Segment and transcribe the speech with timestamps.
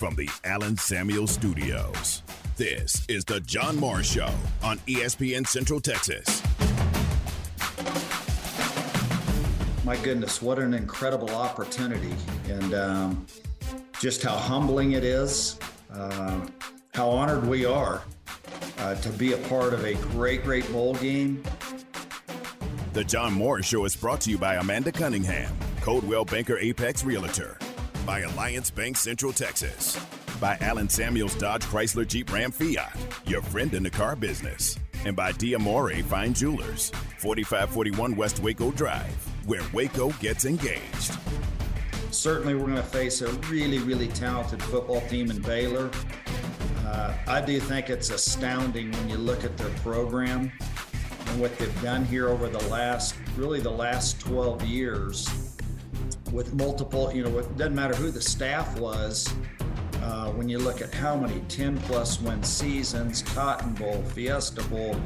[0.00, 2.22] from the Allen Samuel Studios.
[2.56, 6.42] This is the John Morris Show on ESPN Central Texas.
[9.84, 12.14] My goodness, what an incredible opportunity,
[12.48, 13.26] and um,
[14.00, 15.58] just how humbling it is,
[15.92, 16.46] uh,
[16.94, 18.02] how honored we are
[18.78, 21.42] uh, to be a part of a great, great bowl game.
[22.94, 27.58] The John Morris Show is brought to you by Amanda Cunningham, Coldwell Banker Apex Realtor,
[28.06, 29.98] by Alliance Bank Central Texas,
[30.40, 35.14] by Allen Samuels Dodge Chrysler Jeep Ram Fiat, your friend in the car business, and
[35.14, 39.14] by Diamore Fine Jewelers, 4541 West Waco Drive,
[39.46, 41.16] where Waco gets engaged.
[42.10, 45.90] Certainly, we're going to face a really, really talented football team in Baylor.
[46.86, 50.50] Uh, I do think it's astounding when you look at their program
[51.26, 55.49] and what they've done here over the last, really the last 12 years
[56.32, 59.28] with multiple, you know, it doesn't matter who the staff was.
[60.02, 64.96] Uh, when you look at how many 10 plus win seasons, Cotton Bowl, Fiesta Bowl,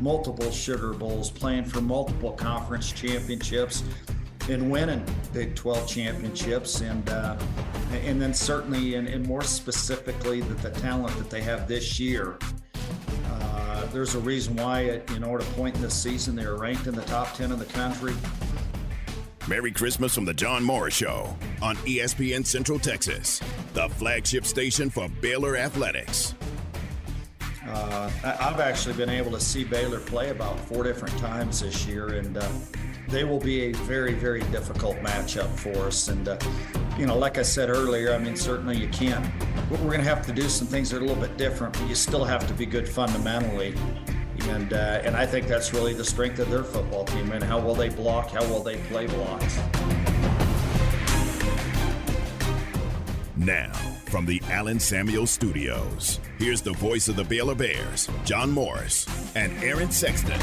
[0.00, 3.82] multiple Sugar Bowls, playing for multiple conference championships,
[4.48, 7.36] and winning Big 12 championships, and uh,
[7.92, 12.38] and then certainly and, and more specifically that the talent that they have this year.
[13.26, 16.46] Uh, there's a reason why, at, you know, at a point in this season, they
[16.46, 18.14] were ranked in the top 10 in the country.
[19.48, 23.40] Merry Christmas from the John Morris Show on ESPN Central Texas,
[23.72, 26.34] the flagship station for Baylor Athletics.
[27.66, 32.08] Uh, I've actually been able to see Baylor play about four different times this year,
[32.08, 32.46] and uh,
[33.08, 36.08] they will be a very, very difficult matchup for us.
[36.08, 36.38] And, uh,
[36.98, 39.24] you know, like I said earlier, I mean, certainly you can't.
[39.70, 41.88] We're going to have to do some things that are a little bit different, but
[41.88, 43.74] you still have to be good fundamentally.
[44.42, 47.58] And, uh, and I think that's really the strength of their football team and how
[47.58, 49.58] well they block, how well they play blocks.
[53.36, 53.72] Now,
[54.06, 59.52] from the Allen Samuel Studios, here's the voice of the Baylor Bears, John Morris, and
[59.62, 60.40] Aaron Sexton.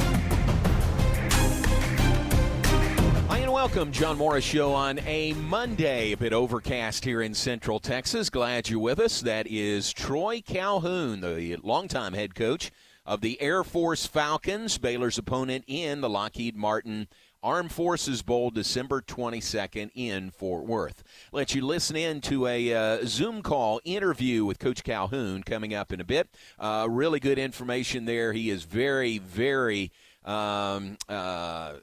[3.28, 6.14] Hi and welcome, John Morris Show on a Monday.
[6.14, 8.30] A bit overcast here in Central Texas.
[8.30, 9.22] Glad you're with us.
[9.22, 12.72] That is Troy Calhoun, the longtime head coach
[13.06, 17.08] of the Air Force Falcons, Baylor's opponent in the Lockheed Martin
[17.46, 21.04] Armed Forces Bowl, December 22nd in Fort Worth.
[21.32, 25.94] Let you listen in to a uh, Zoom call interview with Coach Calhoun coming up
[25.94, 26.28] in a bit.
[26.58, 28.34] Uh, really good information there.
[28.34, 29.92] He is very, very.
[30.24, 31.74] Um, uh,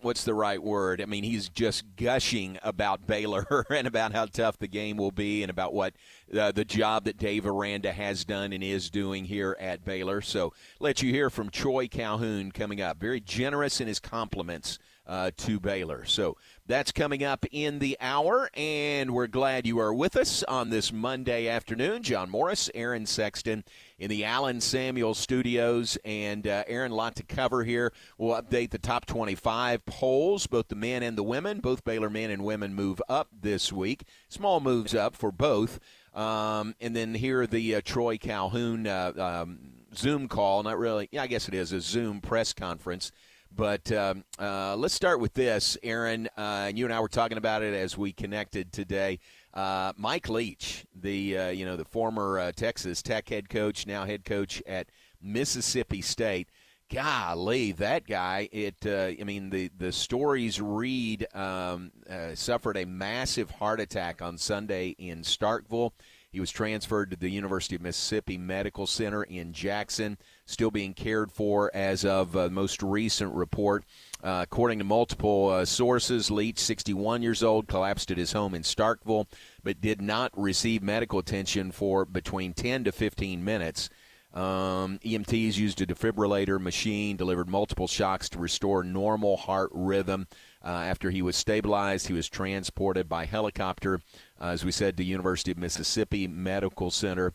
[0.00, 1.00] what's the right word?
[1.00, 5.42] I mean, he's just gushing about Baylor and about how tough the game will be
[5.42, 5.94] and about what
[6.36, 10.20] uh, the job that Dave Aranda has done and is doing here at Baylor.
[10.20, 12.98] So let you hear from Troy Calhoun coming up.
[12.98, 16.04] Very generous in his compliments uh, to Baylor.
[16.04, 20.70] So that's coming up in the hour, and we're glad you are with us on
[20.70, 22.02] this Monday afternoon.
[22.02, 23.64] John Morris, Aaron Sexton
[23.98, 25.98] in the Allen Samuel studios.
[26.04, 27.92] And uh, Aaron, a lot to cover here.
[28.18, 31.60] We'll update the top 25 polls, both the men and the women.
[31.60, 34.04] Both Baylor men and women move up this week.
[34.28, 35.78] Small moves up for both.
[36.14, 39.58] Um, and then here the uh, Troy Calhoun uh, um,
[39.94, 40.62] Zoom call.
[40.62, 43.12] Not really, yeah, I guess it is a Zoom press conference.
[43.54, 46.28] But um, uh, let's start with this, Aaron.
[46.36, 49.18] Uh, you and I were talking about it as we connected today.
[49.52, 54.24] Uh, Mike Leach, the uh, you know the former Texas Tech head coach, now head
[54.24, 54.88] coach at
[55.20, 56.48] Mississippi State
[56.92, 58.48] golly, that guy!
[58.52, 64.20] It, uh, I mean, the the stories read um, uh, suffered a massive heart attack
[64.20, 65.92] on Sunday in Starkville.
[66.32, 71.32] He was transferred to the University of Mississippi Medical Center in Jackson, still being cared
[71.32, 73.84] for as of uh, most recent report.
[74.22, 78.62] Uh, according to multiple uh, sources, Leach, 61 years old, collapsed at his home in
[78.62, 79.26] Starkville,
[79.64, 83.90] but did not receive medical attention for between 10 to 15 minutes.
[84.32, 90.28] Um, EMTs used a defibrillator machine, delivered multiple shocks to restore normal heart rhythm.
[90.64, 94.00] Uh, after he was stabilized, he was transported by helicopter,
[94.48, 97.32] as we said, the University of Mississippi Medical Center.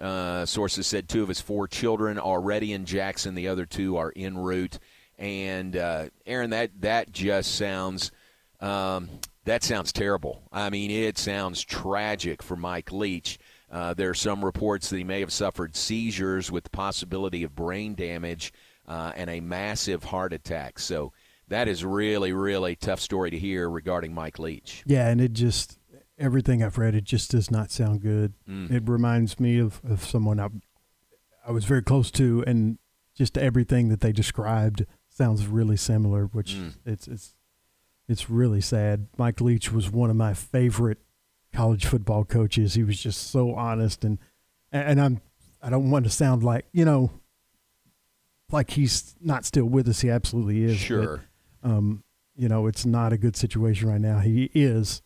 [0.00, 3.34] Uh, sources said two of his four children already in Jackson.
[3.34, 4.78] The other two are en route.
[5.18, 8.12] And uh, Aaron, that that just sounds
[8.60, 9.08] um,
[9.44, 10.42] that sounds terrible.
[10.52, 13.38] I mean, it sounds tragic for Mike Leach.
[13.70, 17.54] Uh, there are some reports that he may have suffered seizures with the possibility of
[17.54, 18.52] brain damage
[18.86, 20.78] uh, and a massive heart attack.
[20.78, 21.12] So
[21.48, 24.82] that is really, really tough story to hear regarding Mike Leach.
[24.86, 25.78] Yeah, and it just
[26.18, 28.34] everything I've read, it just does not sound good.
[28.48, 28.70] Mm.
[28.70, 30.48] It reminds me of, of someone I
[31.46, 32.78] I was very close to, and
[33.14, 36.24] just everything that they described sounds really similar.
[36.26, 36.74] Which mm.
[36.84, 37.34] it's it's
[38.08, 39.08] it's really sad.
[39.16, 40.98] Mike Leach was one of my favorite
[41.52, 42.74] college football coaches.
[42.74, 44.18] He was just so honest and
[44.72, 45.20] and I'm
[45.62, 47.10] I don't want to sound like you know
[48.50, 50.00] like he's not still with us.
[50.00, 50.78] He absolutely is.
[50.78, 51.22] Sure.
[51.62, 52.02] But, um,
[52.36, 54.20] you know, it's not a good situation right now.
[54.20, 55.02] He is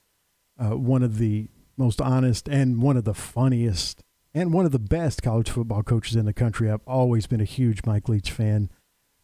[0.58, 4.02] uh, one of the most honest and one of the funniest
[4.34, 6.70] and one of the best college football coaches in the country.
[6.70, 8.70] I've always been a huge Mike Leach fan.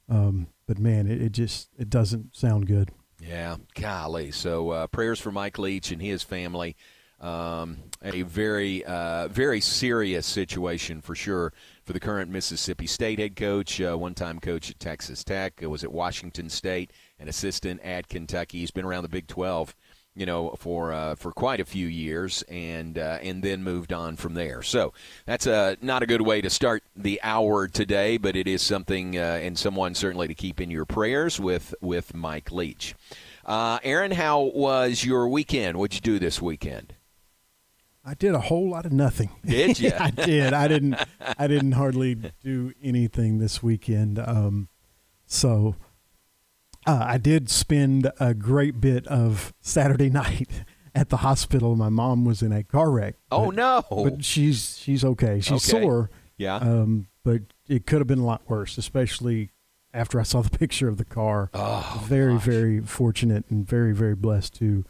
[0.08, 2.90] Um, but man, it, it, just it doesn't sound good.
[3.20, 4.30] Yeah, golly.
[4.30, 6.76] So uh, prayers for Mike Leach and his family.
[7.20, 11.52] Um, a very, uh, very serious situation for sure
[11.84, 15.90] for the current Mississippi State head coach, uh, one-time coach at Texas Tech, was at
[15.90, 18.60] Washington State, an assistant at Kentucky.
[18.60, 19.74] He's been around the Big 12
[20.18, 24.16] you know, for uh, for quite a few years, and uh, and then moved on
[24.16, 24.62] from there.
[24.62, 24.92] So
[25.26, 28.60] that's a uh, not a good way to start the hour today, but it is
[28.60, 32.96] something uh, and someone certainly to keep in your prayers with with Mike Leach.
[33.44, 35.78] Uh, Aaron, how was your weekend?
[35.78, 36.94] What'd you do this weekend?
[38.04, 39.30] I did a whole lot of nothing.
[39.44, 39.92] Did you?
[39.98, 40.52] I did.
[40.52, 40.96] I didn't.
[41.20, 44.18] I didn't hardly do anything this weekend.
[44.18, 44.68] Um,
[45.26, 45.76] so
[46.88, 50.64] uh, I did spend a great bit of Saturday night
[50.94, 51.76] at the hospital.
[51.76, 53.16] My mom was in a car wreck.
[53.30, 53.84] Oh but, no!
[53.90, 55.40] But she's she's okay.
[55.40, 55.82] She's okay.
[55.82, 56.10] sore.
[56.38, 56.56] Yeah.
[56.56, 59.50] Um, but it could have been a lot worse, especially
[59.92, 61.50] after I saw the picture of the car.
[61.52, 62.44] Oh, very gosh.
[62.44, 64.84] very fortunate and very very blessed to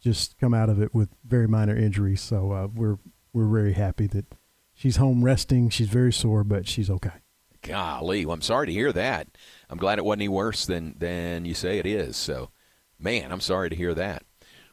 [0.00, 2.20] just come out of it with very minor injuries.
[2.20, 2.98] So uh, we're
[3.32, 4.26] we're very happy that
[4.72, 5.70] she's home resting.
[5.70, 7.23] She's very sore, but she's okay.
[7.64, 9.26] Golly, well, I'm sorry to hear that.
[9.70, 12.14] I'm glad it wasn't any worse than than you say it is.
[12.16, 12.50] So,
[12.98, 14.22] man, I'm sorry to hear that.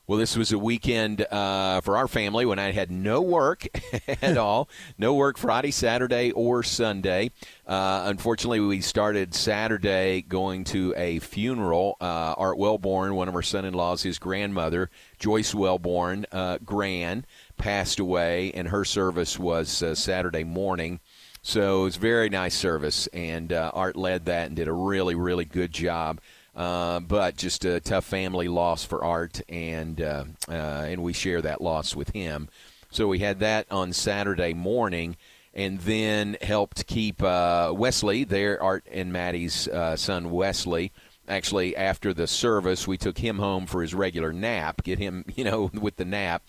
[0.08, 3.66] Well, this was a weekend uh, for our family when I had no work
[4.22, 4.68] at all.
[4.98, 7.32] No work Friday, Saturday, or Sunday.
[7.66, 11.96] Uh, unfortunately, we started Saturday going to a funeral.
[12.02, 17.26] Uh, Art Wellborn, one of our son in laws, his grandmother, Joyce Wellborn, uh, Gran,
[17.58, 21.00] passed away, and her service was uh, Saturday morning.
[21.44, 25.16] So it was very nice service, and uh, Art led that and did a really,
[25.16, 26.22] really good job.
[26.56, 31.42] Uh, but just a tough family loss for Art, and uh, uh, and we share
[31.42, 32.50] that loss with him.
[32.92, 35.16] So we had that on Saturday morning,
[35.54, 40.92] and then helped keep uh, Wesley, their Art and Maddie's uh, son Wesley.
[41.28, 45.46] Actually, after the service, we took him home for his regular nap, get him, you
[45.46, 46.44] know, with the nap,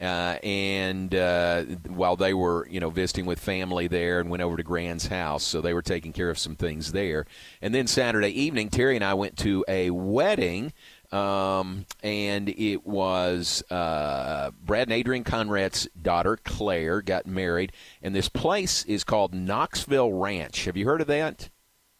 [0.00, 4.56] uh, and uh, while they were, you know, visiting with family there, and went over
[4.56, 7.26] to Grand's house, so they were taking care of some things there.
[7.60, 10.72] And then Saturday evening, Terry and I went to a wedding.
[11.10, 17.72] Um, and it was uh, Brad and Adrian Conrad's daughter Claire got married,
[18.02, 20.66] and this place is called Knoxville Ranch.
[20.66, 21.48] Have you heard of that?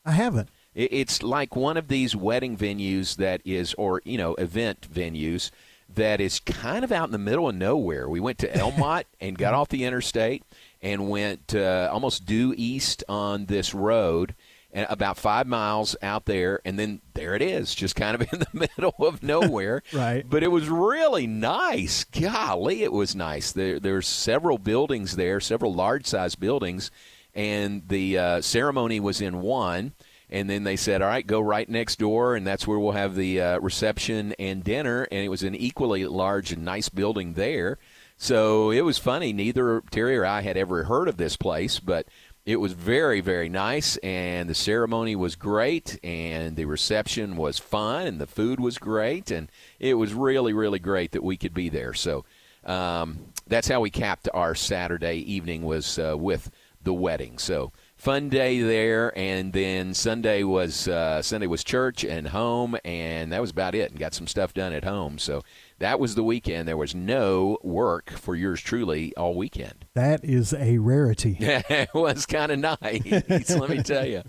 [0.04, 0.50] I haven't.
[0.74, 5.50] It's like one of these wedding venues that is, or you know, event venues
[5.94, 8.08] that is kind of out in the middle of nowhere.
[8.08, 10.43] We went to Elmont and got off the interstate
[10.81, 14.35] and went uh, almost due east on this road,
[14.70, 18.40] and about five miles out there, and then there it is, just kind of in
[18.40, 19.82] the middle of nowhere.
[19.93, 20.25] right.
[20.29, 22.05] But it was really nice.
[22.05, 23.52] Golly, it was nice.
[23.52, 26.91] There, there's several buildings there, several large size buildings,
[27.34, 29.93] and the uh, ceremony was in one
[30.30, 33.14] and then they said, "All right, go right next door, and that's where we'll have
[33.14, 37.78] the uh, reception and dinner." And it was an equally large and nice building there,
[38.16, 39.32] so it was funny.
[39.32, 42.06] Neither Terry or I had ever heard of this place, but
[42.48, 48.06] it was very, very nice, and the ceremony was great, and the reception was fun,
[48.06, 51.69] and the food was great, and it was really, really great that we could be
[51.69, 51.93] there.
[51.93, 52.24] So
[52.64, 56.50] um, that's how we capped our Saturday evening was uh, with
[56.82, 57.36] the wedding.
[57.36, 63.32] So fun day there, and then Sunday was uh, Sunday was church and home, and
[63.32, 63.90] that was about it.
[63.90, 65.19] And got some stuff done at home.
[65.19, 65.43] So
[65.81, 66.67] that was the weekend.
[66.67, 69.84] There was no work for yours truly all weekend.
[69.94, 71.36] That is a rarity.
[71.40, 73.50] it was kind of nice.
[73.50, 74.22] let me tell you,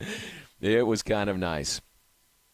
[0.60, 1.80] it was kind of nice.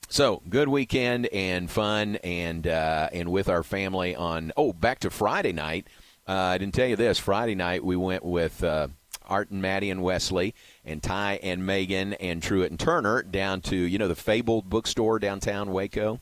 [0.07, 4.51] So good weekend and fun, and uh, and with our family on.
[4.55, 5.87] Oh, back to Friday night.
[6.27, 7.19] Uh, I didn't tell you this.
[7.19, 8.87] Friday night we went with uh,
[9.27, 10.53] Art and Maddie and Wesley
[10.83, 15.19] and Ty and Megan and Truett and Turner down to you know the Fabled bookstore
[15.19, 16.21] downtown Waco.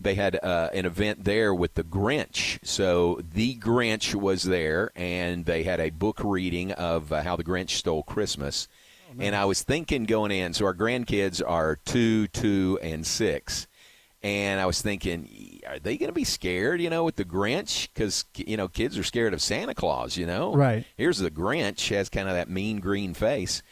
[0.00, 2.58] They had uh, an event there with the Grinch.
[2.64, 7.44] So the Grinch was there, and they had a book reading of uh, how the
[7.44, 8.68] Grinch stole Christmas.
[9.08, 9.26] Oh, nice.
[9.26, 10.54] And I was thinking going in.
[10.54, 13.68] So our grandkids are two, two, and six.
[14.22, 17.88] And I was thinking, are they going to be scared, you know, with the Grinch?
[17.92, 20.54] Because, you know, kids are scared of Santa Claus, you know?
[20.54, 20.84] Right.
[20.96, 23.62] Here's the Grinch, has kind of that mean green face.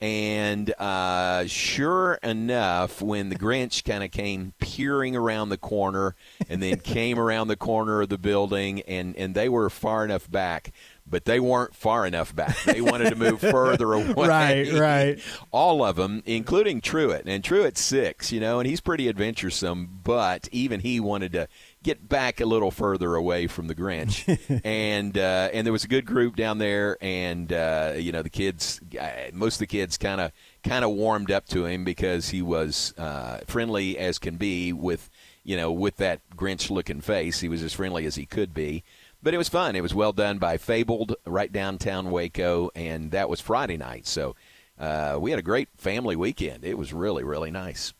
[0.00, 6.14] And uh, sure enough, when the Grinch kind of came peering around the corner
[6.48, 10.30] and then came around the corner of the building, and, and they were far enough
[10.30, 10.72] back,
[11.10, 12.56] but they weren't far enough back.
[12.64, 14.14] They wanted to move further away.
[14.14, 15.18] Right, right.
[15.50, 17.26] All of them, including Truett.
[17.26, 21.48] And Truett's six, you know, and he's pretty adventuresome, but even he wanted to
[21.82, 24.60] get back a little further away from the Grinch.
[24.64, 28.30] and uh, and there was a good group down there, and uh, you know the
[28.30, 32.28] kids, uh, most of the kids kind of kind of warmed up to him because
[32.30, 35.08] he was uh, friendly as can be with
[35.44, 37.40] you know with that Grinch looking face.
[37.40, 38.84] He was as friendly as he could be.
[39.22, 39.74] But it was fun.
[39.74, 44.06] It was well done by Fabled right downtown Waco, and that was Friday night.
[44.06, 44.36] So
[44.78, 46.64] uh, we had a great family weekend.
[46.64, 47.94] It was really, really nice.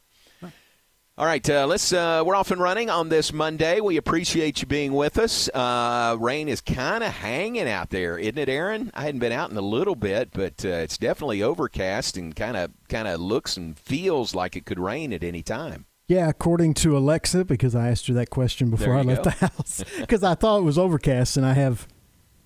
[1.18, 1.92] All right, uh, let's.
[1.92, 3.80] Uh, we're off and running on this Monday.
[3.80, 5.48] We appreciate you being with us.
[5.52, 8.92] Uh, rain is kind of hanging out there, isn't it, Aaron?
[8.94, 12.56] I hadn't been out in a little bit, but uh, it's definitely overcast and kind
[12.56, 15.86] of kind of looks and feels like it could rain at any time.
[16.08, 19.30] Yeah, according to Alexa, because I asked her that question before I left go.
[19.30, 21.86] the house, because I thought it was overcast, and I have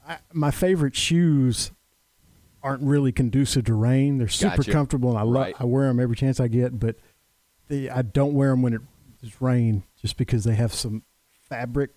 [0.07, 1.71] I, my favorite shoes
[2.61, 4.19] aren't really conducive to rain.
[4.19, 4.73] They're super Gotcha.
[4.73, 5.55] comfortable, and I love Right.
[5.61, 6.79] I wear them every chance I get.
[6.81, 6.97] But
[7.69, 8.81] the I don't wear them when
[9.23, 11.05] it's rain, just because they have some
[11.49, 11.91] fabric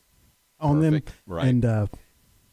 [0.59, 1.07] on Perfect.
[1.07, 1.47] them, Right.
[1.47, 1.87] and uh,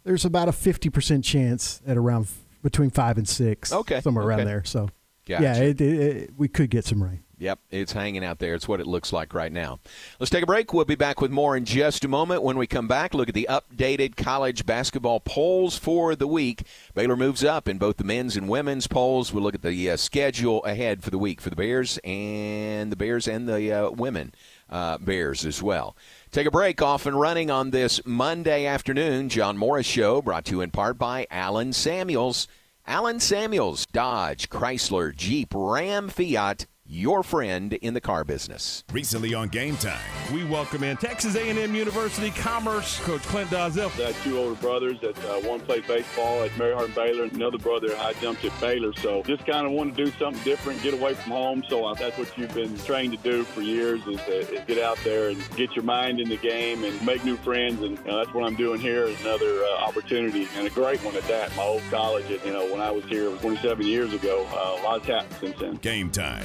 [0.05, 4.25] there's about a fifty percent chance at around f- between five and six, Okay, somewhere
[4.25, 4.37] okay.
[4.37, 4.65] around there.
[4.65, 4.89] So
[5.27, 5.43] Gotcha.
[5.43, 7.23] yeah, it, it, it, we could get some rain.
[7.43, 8.55] Yep, it's hanging out there.
[8.55, 9.81] It's what it looks like right now.
[10.21, 10.73] Let's take a break.
[10.73, 12.45] We'll be back with more in just a moment.
[12.45, 16.63] When we come back, look at the updated college basketball polls for the week.
[16.95, 19.33] Baylor moves up in both the men's and women's polls.
[19.33, 22.97] We'll look at the uh, schedule ahead for the week for the Bears and the
[22.97, 24.33] Bears and the uh, women
[24.71, 25.97] uh, Bears as well.
[26.31, 29.29] Take a break off and running on this Monday afternoon.
[29.29, 32.47] John Morris Show brought to you in part by Allen Samuels.
[32.87, 38.85] Allen Samuels, Dodge, Chrysler, Jeep, Ram, Fiat, your friend in the car business.
[38.93, 39.99] Recently on Game Time,
[40.33, 43.91] We welcome in Texas A&M University Commerce Coach Clint Dozell.
[43.99, 47.33] I had two older brothers that uh, one played baseball at Mary Hardin Baylor, and
[47.33, 48.93] another brother high jumped at Baylor.
[48.95, 51.65] So just kind of wanted to do something different, get away from home.
[51.67, 54.79] So uh, that's what you've been trained to do for years is, uh, is get
[54.79, 57.81] out there and get your mind in the game and make new friends.
[57.81, 59.05] And you know, that's what I'm doing here.
[59.05, 61.57] Is another uh, opportunity and a great one at that.
[61.57, 65.01] My old college, you know, when I was here 27 years ago, uh, a lot
[65.01, 65.77] has happened since then.
[65.77, 66.45] Game Time,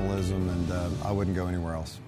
[0.00, 1.98] professionalism, and uh, I wouldn't go anywhere else.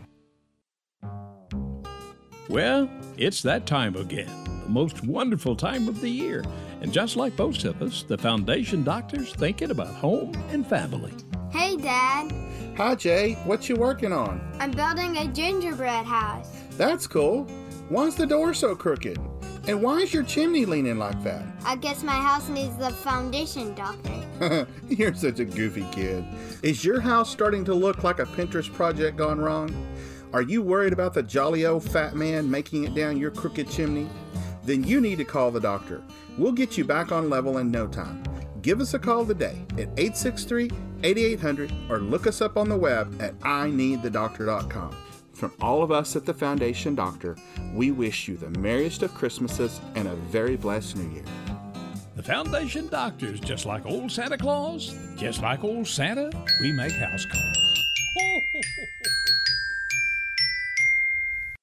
[2.49, 4.28] Well, it's that time again,
[4.64, 6.44] the most wonderful time of the year.
[6.80, 11.12] And just like most of us, the Foundation Doctor's thinking about home and family.
[11.50, 12.32] Hey, Dad.
[12.76, 13.34] Hi, Jay.
[13.44, 14.40] What you working on?
[14.58, 16.49] I'm building a gingerbread house.
[16.76, 17.44] That's cool.
[17.88, 19.18] Why's the door so crooked?
[19.68, 21.44] And why is your chimney leaning like that?
[21.64, 24.20] I guess my house needs the foundation, Doctor.
[24.88, 26.25] You're such a goofy kid.
[26.62, 29.70] Is your house starting to look like a Pinterest project gone wrong?
[30.32, 34.08] Are you worried about the jolly old fat man making it down your crooked chimney?
[34.64, 36.02] Then you need to call the doctor.
[36.38, 38.22] We'll get you back on level in no time.
[38.62, 40.70] Give us a call today at 863
[41.02, 44.96] 8800 or look us up on the web at ineedthedoctor.com.
[45.32, 47.37] From all of us at the Foundation Doctor,
[47.75, 51.25] we wish you the merriest of Christmases and a very blessed New Year.
[52.14, 57.25] The Foundation Doctor's just like old Santa Claus, just like old Santa, we make house
[57.25, 57.83] calls.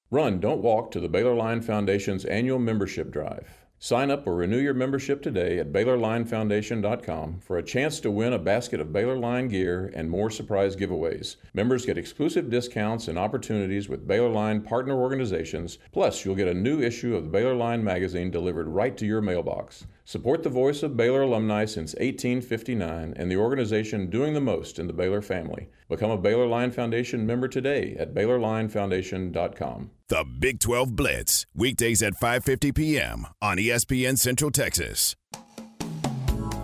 [0.09, 3.47] Run, don't walk to the Baylor Line Foundation's annual membership drive.
[3.77, 8.39] Sign up or renew your membership today at BaylorLineFoundation.com for a chance to win a
[8.39, 11.35] basket of Baylor Line gear and more surprise giveaways.
[11.53, 16.55] Members get exclusive discounts and opportunities with Baylor Line partner organizations, plus, you'll get a
[16.55, 19.85] new issue of the Baylor Line magazine delivered right to your mailbox.
[20.09, 24.87] Support the voice of Baylor alumni since 1859 and the organization doing the most in
[24.87, 25.69] the Baylor family.
[25.87, 29.91] Become a Baylor Line Foundation member today at BaylorLineFoundation.com.
[30.07, 33.27] The Big 12 Blitz, weekdays at 5:50 p.m.
[33.39, 35.15] on ESPN Central Texas.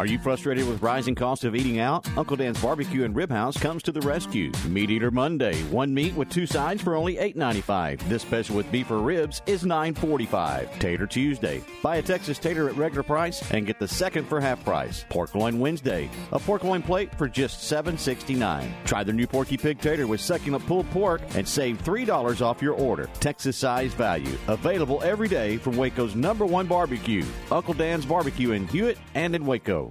[0.00, 2.08] Are you frustrated with rising costs of eating out?
[2.16, 4.50] Uncle Dan's Barbecue and Rib House comes to the rescue.
[4.66, 8.08] Meat Eater Monday, one meat with two sides for only $8.95.
[8.08, 10.78] This special with beef or ribs is $9.45.
[10.78, 14.64] Tater Tuesday, buy a Texas tater at regular price and get the second for half
[14.64, 15.04] price.
[15.10, 18.72] Pork loin Wednesday, a pork loin plate for just $7.69.
[18.86, 22.72] Try their new Porky Pig Tater with succulent pulled pork and save $3 off your
[22.72, 23.10] order.
[23.20, 24.38] Texas size value.
[24.48, 27.26] Available every day from Waco's number one barbecue.
[27.52, 29.89] Uncle Dan's Barbecue in Hewitt and in Waco.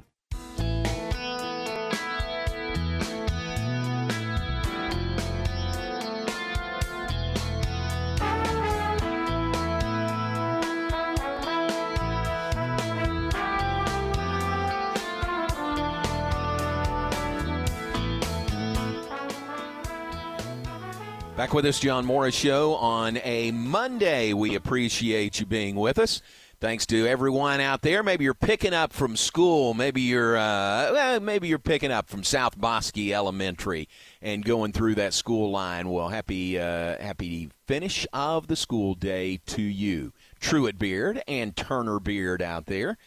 [21.40, 24.34] Back with us, John Morris Show on a Monday.
[24.34, 26.22] We appreciate you being with us.
[26.60, 28.04] Thanks to everyone out there.
[28.04, 29.74] Maybe you're picking up from school.
[29.74, 33.88] Maybe you're uh, well, maybe you're picking up from South Bosque Elementary
[34.22, 35.88] and going through that school line.
[35.88, 42.02] Well, happy uh, happy finish of the school day to you, Truett Beard and Turner
[42.02, 42.98] Beard out there.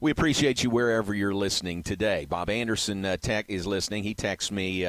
[0.00, 2.24] We appreciate you wherever you're listening today.
[2.24, 4.02] Bob Anderson uh, Tech is listening.
[4.02, 4.86] He texts me.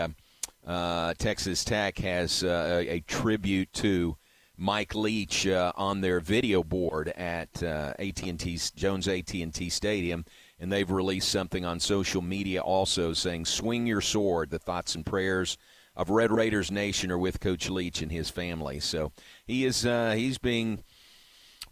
[0.66, 4.16] Uh, Texas Tech has uh, a, a, tribute to
[4.56, 10.24] Mike Leach uh, on their video board at uh, AT&T Jones AT&T Stadium,
[10.60, 15.06] and they've released something on social media also saying, "Swing your sword." The thoughts and
[15.06, 15.58] prayers
[15.98, 18.80] of Red Raiders Nation are with Coach Leach and his family.
[18.80, 19.12] So
[19.46, 20.84] he is uh, he's being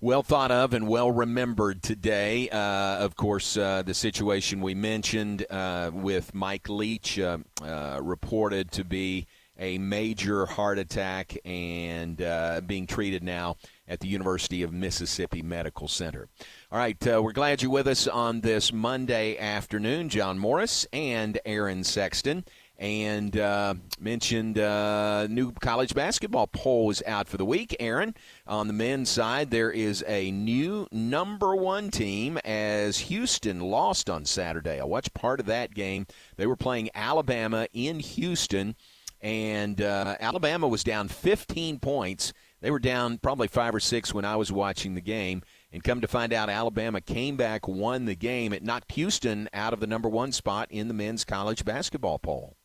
[0.02, 2.50] well thought of and well remembered today.
[2.50, 8.72] Uh, of course, uh, the situation we mentioned uh, with Mike Leach uh, uh, reported
[8.72, 9.28] to be
[9.60, 13.56] a major heart attack and uh, being treated now
[13.88, 16.28] at the University of Mississippi Medical Center.
[16.72, 20.10] All right, we're glad you're with us on this Monday afternoon.
[20.10, 22.44] John Morris and Aaron Sexton
[22.82, 27.76] and uh, mentioned uh, new college basketball poll is out for the week.
[27.80, 28.16] Aaron,
[28.48, 34.26] on the men's side, there is a new number one team as Houston lost on
[34.26, 34.80] Saturday.
[34.80, 36.08] I watched part of that game.
[36.38, 38.76] They were playing Alabama in Houston,
[39.22, 42.34] and uh, Alabama was down 15 points.
[42.62, 45.44] They were down probably five or six when I was watching the game.
[45.72, 48.54] And come to find out, Alabama came back, won the game.
[48.54, 52.58] It knocked Houston out of the number one spot in the men's college basketball poll.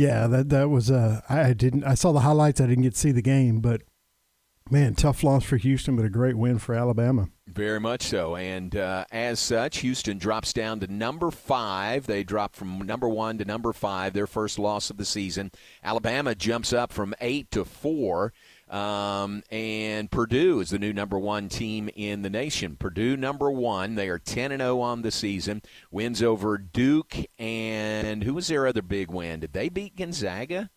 [0.00, 2.98] Yeah, that that was uh I didn't I saw the highlights, I didn't get to
[2.98, 3.82] see the game, but
[4.70, 7.28] man, tough loss for Houston, but a great win for Alabama.
[7.46, 8.34] Very much so.
[8.34, 12.06] And uh, as such, Houston drops down to number five.
[12.06, 15.50] They drop from number one to number five, their first loss of the season.
[15.84, 18.32] Alabama jumps up from eight to four.
[18.70, 22.76] Um, and Purdue is the new number one team in the nation.
[22.76, 23.96] Purdue number one.
[23.96, 25.62] They are 10 and 0 on the season.
[25.90, 29.40] Wins over Duke and who was their other big win?
[29.40, 30.70] Did they beat Gonzaga?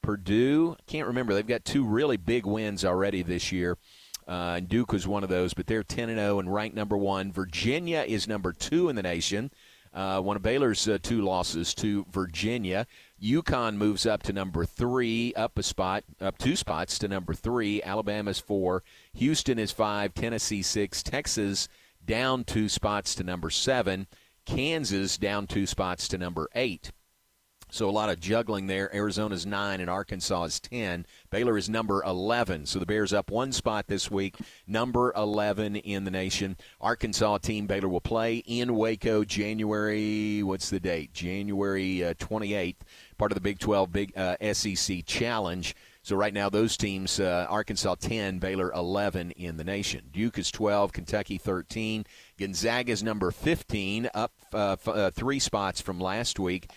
[0.00, 0.76] Purdue.
[0.86, 1.34] Can't remember.
[1.34, 3.78] They've got two really big wins already this year.
[4.28, 7.32] Uh, Duke was one of those, but they're 10 and 0 and ranked number one.
[7.32, 9.50] Virginia is number two in the nation.
[9.94, 12.86] Uh, one of Baylor's uh, two losses to Virginia.
[13.22, 17.80] UConn moves up to number three, up a spot, up two spots to number three.
[17.82, 18.82] Alabama's four.
[19.14, 20.12] Houston is five.
[20.12, 21.02] Tennessee six.
[21.02, 21.68] Texas
[22.04, 24.08] down two spots to number seven.
[24.44, 26.90] Kansas down two spots to number eight.
[27.74, 28.94] So a lot of juggling there.
[28.94, 31.06] Arizona's nine and Arkansas is ten.
[31.30, 32.66] Baylor is number eleven.
[32.66, 36.56] So the Bears up one spot this week, number eleven in the nation.
[36.80, 40.40] Arkansas team Baylor will play in Waco January.
[40.44, 41.12] What's the date?
[41.12, 42.84] January twenty eighth.
[43.18, 45.74] Part of the Big Twelve Big uh, SEC Challenge.
[46.04, 50.02] So right now, those teams: uh, Arkansas 10, Baylor 11 in the nation.
[50.12, 52.04] Duke is 12, Kentucky 13,
[52.38, 56.68] Gonzaga is number 15, up uh, f- uh, three spots from last week.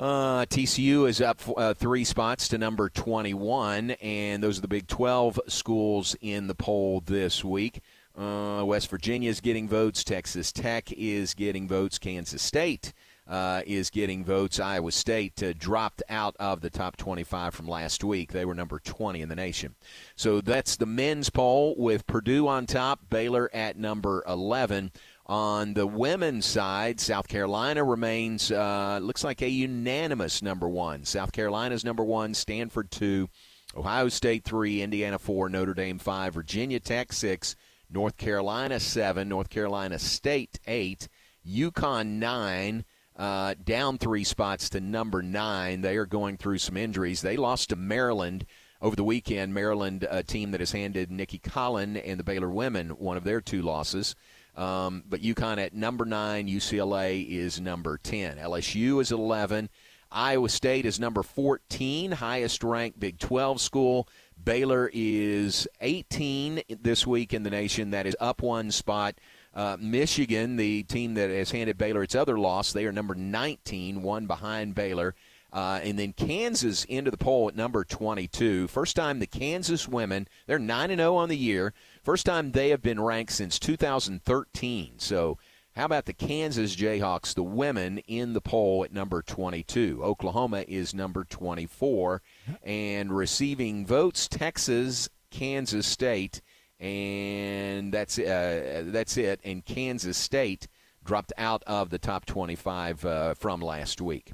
[0.00, 4.86] Uh, TCU is up uh, three spots to number 21, and those are the Big
[4.86, 7.82] 12 schools in the poll this week.
[8.16, 10.02] Uh, West Virginia is getting votes.
[10.02, 11.98] Texas Tech is getting votes.
[11.98, 12.94] Kansas State
[13.28, 14.58] uh, is getting votes.
[14.58, 18.32] Iowa State uh, dropped out of the top 25 from last week.
[18.32, 19.74] They were number 20 in the nation.
[20.16, 24.92] So that's the men's poll with Purdue on top, Baylor at number 11.
[25.30, 31.04] On the women's side, South Carolina remains, uh, looks like a unanimous number one.
[31.04, 33.28] South Carolina's number one, Stanford two,
[33.76, 37.54] Ohio State three, Indiana four, Notre Dame five, Virginia Tech six,
[37.88, 41.06] North Carolina seven, North Carolina State eight,
[41.48, 42.84] UConn nine,
[43.16, 45.82] uh, down three spots to number nine.
[45.82, 47.22] They are going through some injuries.
[47.22, 48.46] They lost to Maryland
[48.82, 49.54] over the weekend.
[49.54, 53.40] Maryland, a team that has handed Nicki Collen and the Baylor women one of their
[53.40, 54.16] two losses.
[54.56, 58.36] Um, but UConn at number nine, UCLA is number 10.
[58.36, 59.68] LSU is 11.
[60.12, 64.08] Iowa State is number 14, highest ranked Big 12 school.
[64.42, 67.90] Baylor is 18 this week in the nation.
[67.90, 69.14] That is up one spot.
[69.54, 74.02] Uh, Michigan, the team that has handed Baylor its other loss, they are number 19,
[74.02, 75.14] one behind Baylor.
[75.52, 78.68] Uh, and then Kansas into the poll at number 22.
[78.68, 81.72] First time the Kansas women, they're 9 0 on the year.
[82.02, 84.94] First time they have been ranked since 2013.
[84.98, 85.38] So,
[85.76, 90.02] how about the Kansas Jayhawks, the women in the poll at number 22?
[90.02, 92.22] Oklahoma is number 24.
[92.62, 96.40] And receiving votes, Texas, Kansas State,
[96.80, 99.40] and that's, uh, that's it.
[99.44, 100.66] And Kansas State
[101.04, 104.32] dropped out of the top 25 uh, from last week.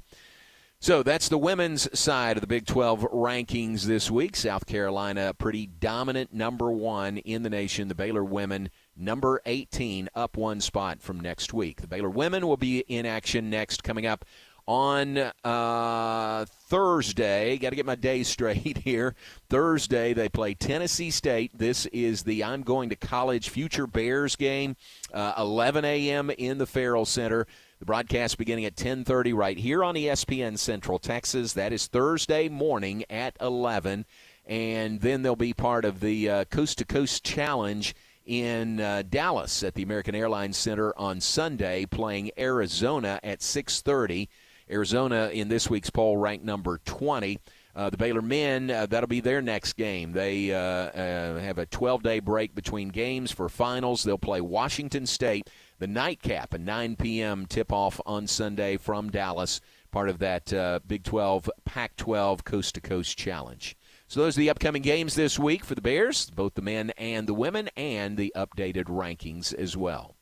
[0.79, 4.35] So that's the women's side of the Big 12 rankings this week.
[4.35, 7.87] South Carolina, pretty dominant number one in the nation.
[7.87, 11.81] The Baylor women, number 18, up one spot from next week.
[11.81, 14.23] The Baylor women will be in action next, coming up
[14.67, 17.57] on uh, Thursday.
[17.57, 19.15] Got to get my days straight here.
[19.49, 21.57] Thursday, they play Tennessee State.
[21.57, 24.75] This is the I'm Going to College Future Bears game,
[25.13, 26.29] uh, 11 a.m.
[26.31, 27.47] in the Ferrell Center.
[27.79, 31.53] The broadcast beginning at 10:30 right here on ESPN Central Texas.
[31.53, 34.05] That is Thursday morning at 11,
[34.47, 37.93] and then they'll be part of the Coast to Coast Challenge
[38.27, 44.27] in uh, Dallas at the American Airlines Center on Sunday, playing Arizona at 6:30.
[44.69, 47.39] Arizona in this week's poll ranked number 20.
[47.75, 50.11] Uh, the Baylor men, uh, that'll be their next game.
[50.11, 54.03] They uh, uh have a 12 day break between games for finals.
[54.03, 55.47] They'll play Washington State
[55.79, 57.45] the nightcap, a 9 p.m.
[57.45, 62.75] tip off on Sunday from Dallas, part of that uh, Big 12, Pac 12 Coast
[62.75, 63.75] to Coast Challenge.
[64.07, 67.27] So those are the upcoming games this week for the Bears, both the men and
[67.27, 70.16] the women, and the updated rankings as well.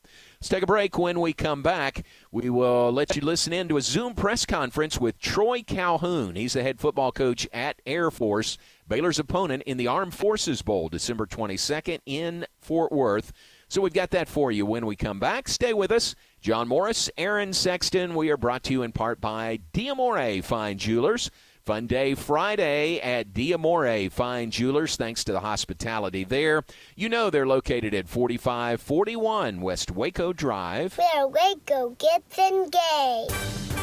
[0.46, 1.00] Let's take a break.
[1.00, 5.00] When we come back, we will let you listen in to a Zoom press conference
[5.00, 6.36] with Troy Calhoun.
[6.36, 10.88] He's the head football coach at Air Force, Baylor's opponent in the Armed Forces Bowl,
[10.88, 13.34] December 22nd in Fort Worth.
[13.70, 15.48] So we've got that for you when we come back.
[15.48, 16.14] Stay with us.
[16.42, 18.14] John Morris, Aaron Sexton.
[18.14, 21.32] We are brought to you in part by Diamore Fine Jewelers.
[21.66, 24.98] Fun day Friday at Diamore Fine Jewelers.
[24.98, 26.64] Thanks to the hospitality there.
[26.96, 30.96] You know they're located at 4541 West Waco Drive.
[30.96, 33.75] Where Waco gets engaged.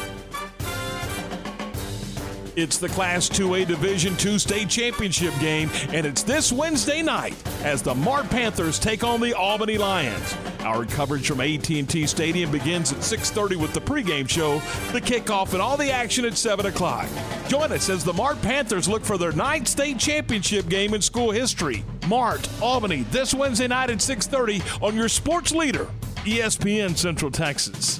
[2.55, 7.81] It's the Class 2A Division II state championship game, and it's this Wednesday night as
[7.81, 10.35] the Mart Panthers take on the Albany Lions.
[10.59, 14.59] Our coverage from AT&T Stadium begins at 6:30 with the pregame show,
[14.91, 17.07] the kickoff, and all the action at 7 o'clock.
[17.47, 21.31] Join us as the Mart Panthers look for their ninth state championship game in school
[21.31, 21.83] history.
[22.07, 25.87] Mart, Albany, this Wednesday night at 6:30 on your sports leader,
[26.23, 27.99] ESPN Central Texas.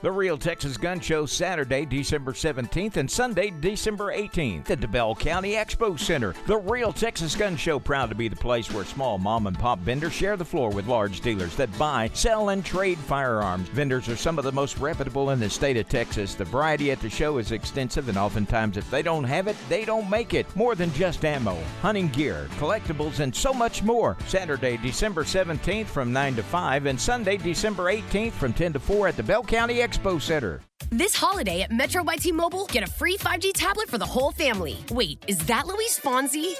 [0.00, 5.12] The Real Texas Gun Show Saturday, December 17th and Sunday, December 18th at the Bell
[5.12, 6.36] County Expo Center.
[6.46, 9.80] The Real Texas Gun Show proud to be the place where small mom and pop
[9.80, 13.68] vendors share the floor with large dealers that buy, sell, and trade firearms.
[13.70, 16.36] Vendors are some of the most reputable in the state of Texas.
[16.36, 19.84] The variety at the show is extensive, and oftentimes, if they don't have it, they
[19.84, 20.46] don't make it.
[20.54, 24.16] More than just ammo, hunting gear, collectibles, and so much more.
[24.28, 29.08] Saturday, December 17th from 9 to 5, and Sunday, December 18th from 10 to 4
[29.08, 29.87] at the Bell County Expo
[30.20, 30.60] Center.
[30.90, 34.76] This holiday at Metro by T-Mobile, get a free 5G tablet for the whole family.
[34.90, 36.54] Wait, is that Luis Fonsi?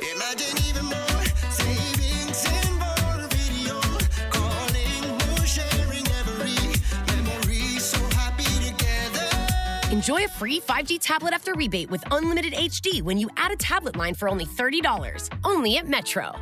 [9.91, 13.97] Enjoy a free 5G tablet after rebate with unlimited HD when you add a tablet
[13.97, 15.29] line for only $30.
[15.45, 16.33] Only at Metro.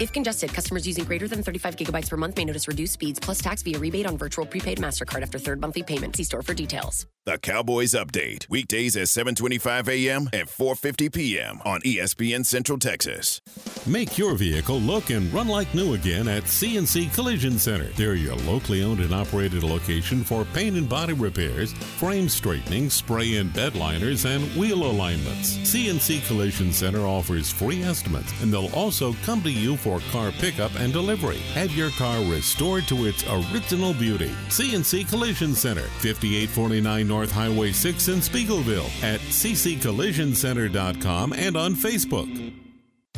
[0.00, 3.40] If congested, customers using greater than 35 gigabytes per month may notice reduced speeds plus
[3.40, 6.16] tax via rebate on virtual prepaid MasterCard after third monthly payment.
[6.16, 7.06] See store for details.
[7.24, 8.48] The Cowboys Update.
[8.50, 10.28] Weekdays at 725 a.m.
[10.32, 11.60] and 450 p.m.
[11.64, 13.40] on ESPN Central Texas.
[13.86, 17.84] Make your vehicle look and run like new again at CNC Collision Center.
[17.96, 23.36] They're your locally owned and operated location for paint and body repairs, frame straightening, spray
[23.36, 25.58] and bed liners, and wheel alignments.
[25.58, 30.74] CNC Collision Center offers free estimates, and they'll also come to you for car pickup
[30.78, 31.38] and delivery.
[31.54, 34.34] Have your car restored to its original beauty.
[34.48, 42.71] CNC Collision Center, 5849 North Highway 6 in Speegleville at cccollisioncenter.com and on Facebook.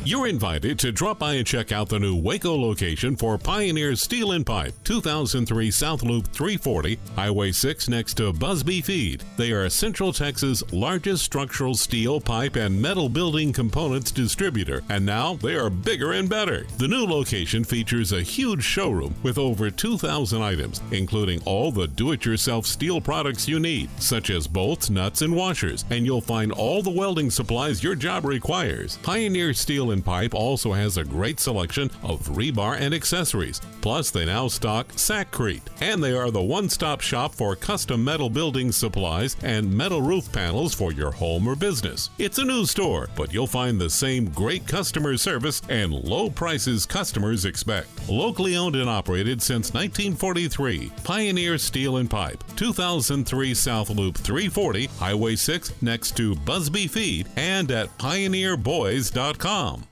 [0.07, 4.33] You're invited to drop by and check out the new Waco location for Pioneer Steel
[4.33, 9.23] and Pipe, 2003 South Loop 340, Highway 6 next to Busby Feed.
[9.35, 15.37] They are Central Texas' largest structural steel, pipe, and metal building components distributor, and now
[15.37, 16.67] they are bigger and better.
[16.77, 22.11] The new location features a huge showroom with over 2,000 items, including all the do
[22.11, 26.51] it yourself steel products you need, such as bolts, nuts, and washers, and you'll find
[26.51, 28.97] all the welding supplies your job requires.
[28.97, 33.61] Pioneer Steel Pipe also has a great selection of rebar and accessories.
[33.81, 38.71] Plus, they now stock Sakrete, and they are the one-stop shop for custom metal building
[38.71, 42.09] supplies and metal roof panels for your home or business.
[42.17, 46.85] It's a new store, but you'll find the same great customer service and low prices
[46.85, 48.09] customers expect.
[48.09, 55.35] Locally owned and operated since 1943, Pioneer Steel and Pipe, 2003 South Loop 340, Highway
[55.35, 59.84] 6 next to Busby Feed, and at pioneerboys.com.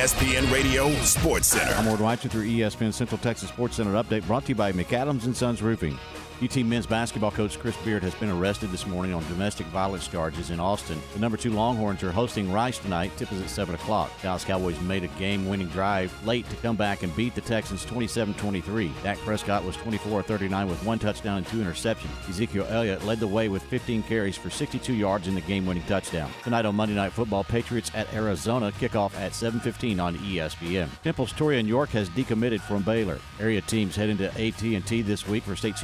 [0.00, 1.74] ESPN Radio Sports Center.
[1.74, 4.72] I'm Ward White with your ESPN Central Texas Sports Center update brought to you by
[4.72, 5.98] McAdams and Sons Roofing.
[6.42, 10.48] UT men's basketball coach Chris Beard has been arrested this morning on domestic violence charges
[10.48, 10.98] in Austin.
[11.12, 13.12] The number two Longhorns are hosting Rice tonight.
[13.18, 14.10] Tip is at 7 o'clock.
[14.22, 18.90] Dallas Cowboys made a game-winning drive late to come back and beat the Texans 27-23.
[19.02, 22.28] Dak Prescott was 24-39 with one touchdown and two interceptions.
[22.30, 26.30] Ezekiel Elliott led the way with 15 carries for 62 yards in the game-winning touchdown.
[26.42, 30.88] Tonight on Monday Night Football, Patriots at Arizona kickoff at 7:15 on ESPN.
[31.04, 33.18] Temple's Torian York has decommitted from Baylor.
[33.38, 35.76] Area teams head into AT&T this week for state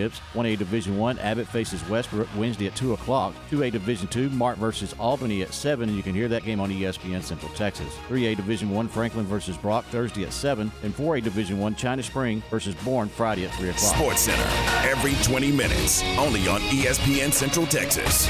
[0.00, 0.20] championships.
[0.34, 3.34] 1A Division 1, Abbott faces Westbrook Wednesday at 2 o'clock.
[3.50, 6.70] 2A Division 2, Mart versus Albany at 7, and you can hear that game on
[6.70, 7.94] ESPN Central Texas.
[8.08, 12.42] 3A Division 1, Franklin versus Brock Thursday at 7, and 4A Division 1, China Spring
[12.50, 13.94] versus Boerne Friday at 3 o'clock.
[13.94, 14.48] Sports Center,
[14.88, 18.28] every 20 minutes, only on ESPN Central Texas.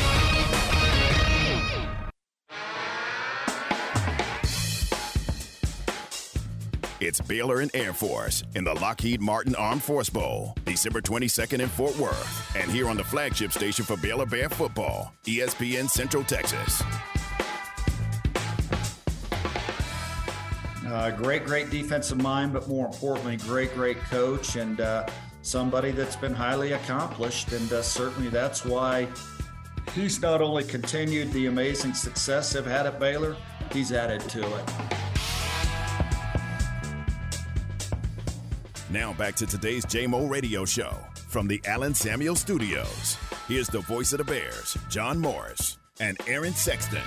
[7.00, 11.68] It's Baylor and Air Force in the Lockheed Martin Armed Force Bowl, December 22nd in
[11.70, 16.82] Fort Worth, and here on the flagship station for Baylor Bear football, ESPN Central Texas.
[20.86, 25.06] Uh, great, great defensive mind, but more importantly, great, great coach and uh,
[25.40, 27.52] somebody that's been highly accomplished.
[27.52, 29.08] And uh, certainly that's why
[29.94, 33.38] he's not only continued the amazing success they've had at Baylor,
[33.72, 35.09] he's added to it.
[38.92, 40.92] Now back to today's JMO Radio Show
[41.28, 43.16] from the Allen Samuel Studios.
[43.46, 46.98] Here's the voice of the Bears, John Morris and Aaron Sexton.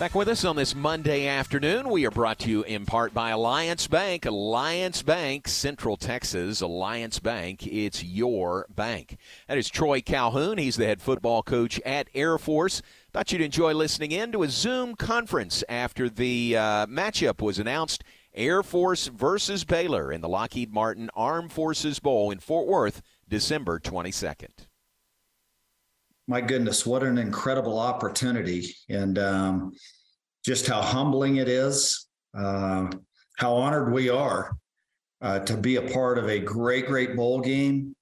[0.00, 1.88] Back with us on this Monday afternoon.
[1.88, 4.26] We are brought to you in part by Alliance Bank.
[4.26, 6.62] Alliance Bank, Central Texas.
[6.62, 9.18] Alliance Bank, it's your bank.
[9.46, 10.58] That is Troy Calhoun.
[10.58, 12.82] He's the head football coach at Air Force.
[13.12, 18.04] Thought you'd enjoy listening in to a Zoom conference after the uh, matchup was announced
[18.32, 23.80] Air Force versus Baylor in the Lockheed Martin Armed Forces Bowl in Fort Worth, December
[23.80, 24.66] 22nd.
[26.28, 29.72] My goodness, what an incredible opportunity, and um,
[30.44, 32.06] just how humbling it is.
[32.32, 32.88] Uh,
[33.38, 34.56] how honored we are
[35.20, 37.96] uh, to be a part of a great, great bowl game.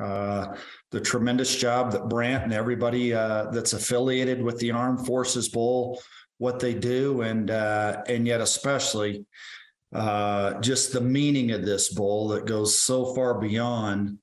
[0.00, 0.56] Uh,
[0.90, 6.00] the tremendous job that Brant and everybody uh, that's affiliated with the Armed Forces Bowl,
[6.38, 9.26] what they do, and uh, and yet especially
[9.94, 14.18] uh, just the meaning of this bowl that goes so far beyond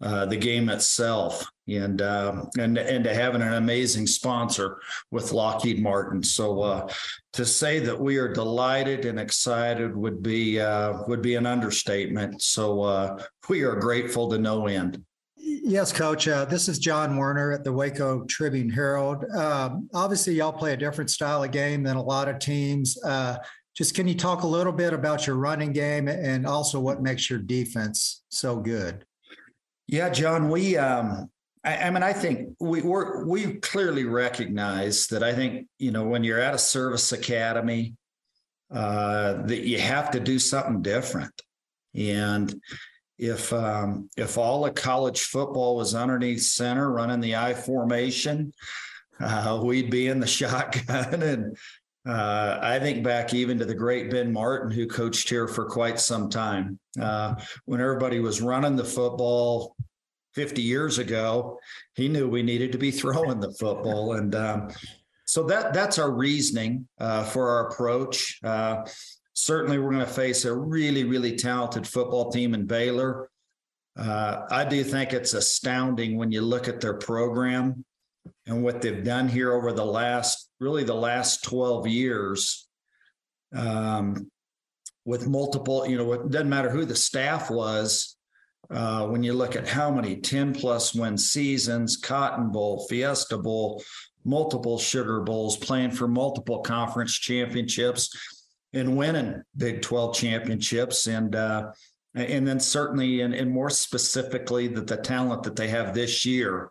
[0.00, 5.80] uh, the game itself, and uh, and and to having an amazing sponsor with Lockheed
[5.80, 6.22] Martin.
[6.22, 6.92] So uh,
[7.34, 12.42] to say that we are delighted and excited would be uh, would be an understatement.
[12.42, 15.02] So uh, we are grateful to no end.
[15.36, 16.28] Yes, Coach.
[16.28, 19.24] Uh, this is John Werner at the Waco Tribune Herald.
[19.30, 23.02] Um, obviously, y'all play a different style of game than a lot of teams.
[23.02, 23.38] Uh,
[23.74, 27.30] just can you talk a little bit about your running game and also what makes
[27.30, 29.04] your defense so good?
[29.88, 31.30] Yeah, John, we um,
[31.64, 35.22] I, I, mean, I think we we clearly recognize that.
[35.22, 37.94] I think you know when you're at a service academy,
[38.72, 41.32] uh, that you have to do something different.
[41.94, 42.54] And
[43.18, 48.52] if um, if all of college football was underneath center, running the I formation,
[49.20, 51.22] uh, we'd be in the shotgun.
[51.22, 51.56] And
[52.08, 56.00] uh, I think back even to the great Ben Martin, who coached here for quite
[56.00, 57.34] some time, uh,
[57.66, 59.76] when everybody was running the football
[60.34, 61.58] 50 years ago,
[61.94, 64.14] he knew we needed to be throwing the football.
[64.14, 64.68] And um,
[65.24, 68.38] so that that's our reasoning uh, for our approach.
[68.42, 68.86] Uh,
[69.34, 73.30] certainly, we're going to face a really, really talented football team in Baylor.
[73.96, 77.84] Uh, I do think it's astounding when you look at their program
[78.46, 82.68] and what they've done here over the last, really, the last 12 years.
[83.54, 84.30] Um,
[85.04, 88.16] with multiple, you know, it doesn't matter who the staff was
[88.70, 93.82] uh, when you look at how many 10 plus win seasons, Cotton Bowl, Fiesta Bowl,
[94.24, 98.16] multiple Sugar Bowls, playing for multiple conference championships
[98.72, 101.06] and winning Big 12 championships.
[101.06, 101.72] And, uh,
[102.14, 106.70] and then certainly, and, and more specifically, that the talent that they have this year.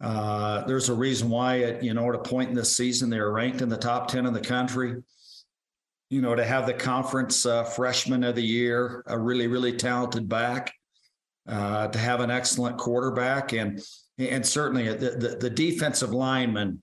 [0.00, 3.30] Uh, there's a reason why, at, you know, at a point in this season, they're
[3.30, 4.96] ranked in the top 10 in the country
[6.10, 10.28] you know, to have the conference uh, freshman of the year, a really, really talented
[10.28, 10.72] back,
[11.50, 13.82] uh, to have an excellent quarterback and
[14.18, 16.82] and certainly the, the, the defensive lineman.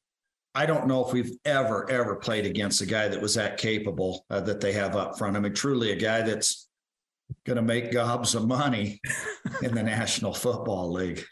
[0.56, 4.25] I don't know if we've ever ever played against a guy that was that capable
[4.30, 5.38] uh, that they have up front.
[5.38, 6.67] I mean, truly a guy that's
[7.45, 8.99] going to make gobs of money
[9.62, 11.23] in the National Football League.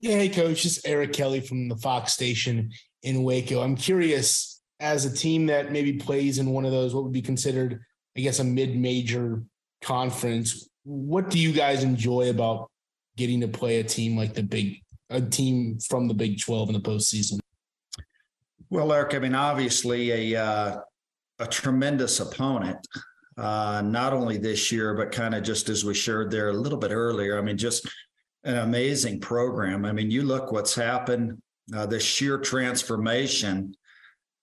[0.00, 2.70] Yeah, hey coach, this is Eric Kelly from the Fox station
[3.02, 3.62] in Waco.
[3.62, 7.22] I'm curious, as a team that maybe plays in one of those, what would be
[7.22, 7.80] considered,
[8.16, 9.42] I guess, a mid-major
[9.80, 12.70] conference what do you guys enjoy about
[13.16, 14.78] getting to play a team like the big
[15.10, 17.38] a team from the Big Twelve in the postseason?
[18.70, 20.80] Well, Eric, I mean, obviously a uh,
[21.38, 22.86] a tremendous opponent.
[23.36, 26.78] Uh, not only this year, but kind of just as we shared there a little
[26.78, 27.38] bit earlier.
[27.38, 27.88] I mean, just
[28.44, 29.86] an amazing program.
[29.86, 31.40] I mean, you look what's happened,
[31.74, 33.74] uh, the sheer transformation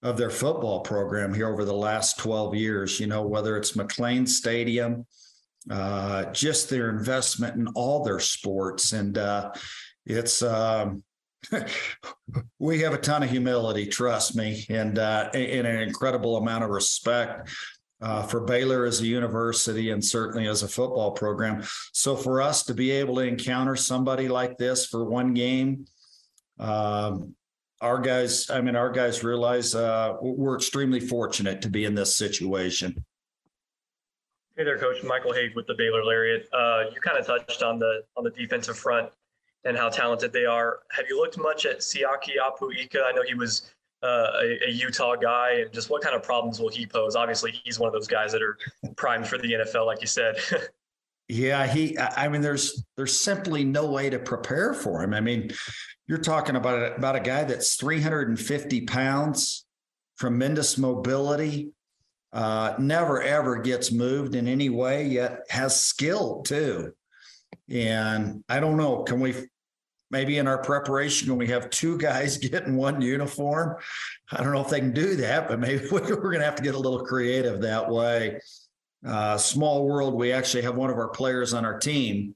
[0.02, 4.28] of their football program here over the last 12 years, you know, whether it's McLane
[4.28, 5.06] Stadium,
[5.70, 8.94] uh, just their investment in all their sports.
[8.94, 9.52] And uh,
[10.06, 11.04] it's, um,
[12.60, 16.70] we have a ton of humility, trust me, and, uh, and an incredible amount of
[16.70, 17.50] respect.
[18.02, 21.62] Uh, for Baylor as a university and certainly as a football program.
[21.92, 25.86] So for us to be able to encounter somebody like this for one game,
[26.60, 27.36] um,
[27.82, 32.16] our guys, I mean, our guys realize uh, we're extremely fortunate to be in this
[32.16, 33.04] situation.
[34.60, 36.50] Hey there, Coach Michael Haig with the Baylor Lariat.
[36.52, 39.10] Uh, you kind of touched on the on the defensive front
[39.64, 40.80] and how talented they are.
[40.92, 43.02] Have you looked much at Siaki Apu-Ika?
[43.06, 43.72] I know he was
[44.04, 47.16] uh, a, a, Utah guy, and just what kind of problems will he pose?
[47.16, 48.58] Obviously, he's one of those guys that are
[48.98, 50.36] primed for the NFL, like you said.
[51.30, 51.98] yeah, he.
[51.98, 55.14] I mean, there's there's simply no way to prepare for him.
[55.14, 55.52] I mean,
[56.06, 59.66] you're talking about about a guy that's 350 pounds,
[60.18, 61.72] tremendous mobility
[62.32, 66.94] uh, never ever gets moved in any way, yet has skill too.
[67.70, 69.36] And I don't know, can we
[70.12, 73.78] maybe in our preparation when we have two guys get in one uniform?
[74.32, 76.64] I don't know if they can do that, but maybe we're going to have to
[76.64, 78.40] get a little creative that way.
[79.06, 82.36] Uh, small world, we actually have one of our players on our team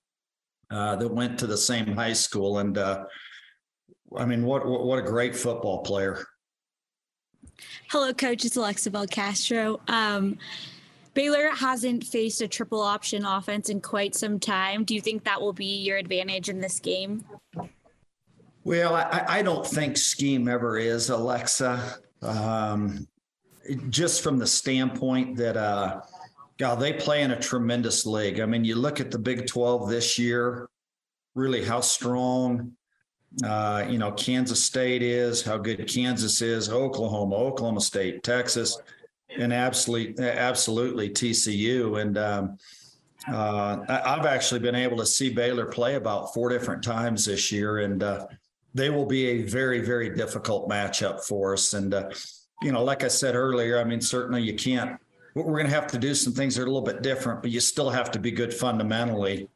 [0.72, 3.04] uh, that went to the same high school, and uh,
[4.16, 6.26] I mean, what what a great football player.
[7.90, 8.46] Hello, coach.
[8.46, 9.80] It's Alexa Belcastro.
[9.90, 10.38] Um,
[11.14, 14.84] Baylor hasn't faced a triple option offense in quite some time.
[14.84, 17.24] Do you think that will be your advantage in this game?
[18.64, 22.00] Well, I, I don't think scheme ever is, Alexa.
[22.22, 23.08] Um,
[23.90, 26.02] just from the standpoint that uh,
[26.58, 28.40] God, they play in a tremendous league.
[28.40, 30.70] I mean, you look at the Big 12 this year,
[31.36, 32.72] really how strong,
[33.44, 38.78] uh, you know, Kansas State is, how good Kansas is, Oklahoma, Oklahoma State, Texas,
[39.38, 42.02] and absolutely, absolutely TCU.
[42.02, 42.58] And um,
[43.32, 47.80] uh, I've actually been able to see Baylor play about four different times this year,
[47.80, 48.28] and uh,
[48.74, 51.74] they will be a very, very difficult matchup for us.
[51.74, 52.10] And uh,
[52.62, 55.00] you know, like I said earlier, I mean, certainly you can't
[55.36, 57.52] we're going to have to do some things that are a little bit different, but
[57.52, 59.48] you still have to be good fundamentally.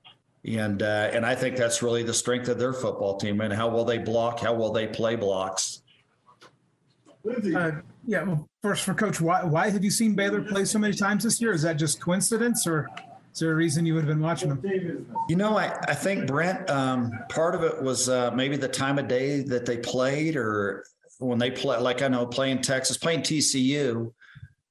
[0.47, 3.67] And uh, and I think that's really the strength of their football team and how
[3.67, 5.81] well they block, how well they play blocks.
[7.27, 7.71] Uh,
[8.05, 11.23] yeah, well, first for Coach, why why have you seen Baylor play so many times
[11.25, 11.51] this year?
[11.51, 12.87] Is that just coincidence, or
[13.33, 15.05] is there a reason you would have been watching them?
[15.27, 18.97] You know, I, I think Brent, um, part of it was uh, maybe the time
[18.99, 20.85] of day that they played, or
[21.19, 21.77] when they play.
[21.77, 24.13] Like I know, playing Texas, playing TCU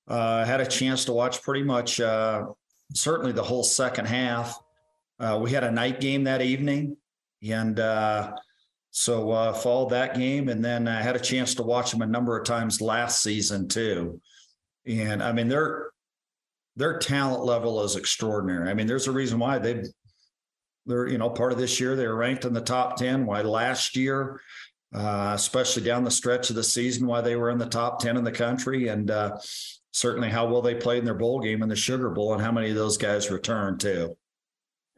[0.09, 2.47] uh, had a chance to watch pretty much uh,
[2.95, 4.59] certainly the whole second half.
[5.19, 6.97] Uh, we had a night game that evening,
[7.49, 8.33] and uh,
[8.91, 12.07] so uh, followed that game, and then I had a chance to watch them a
[12.07, 14.21] number of times last season too.
[14.87, 15.91] And I mean, their
[16.77, 18.71] their talent level is extraordinary.
[18.71, 19.85] I mean, there's a reason why they
[20.85, 23.27] they're you know part of this year they were ranked in the top ten.
[23.27, 24.41] Why last year
[24.95, 28.17] uh, especially down the stretch of the season, why they were in the top 10
[28.17, 28.89] in the country.
[28.89, 29.39] And uh,
[29.93, 32.53] certainly how well they played in their bowl game in the Sugar Bowl and how
[32.53, 34.17] many of those guys returned too.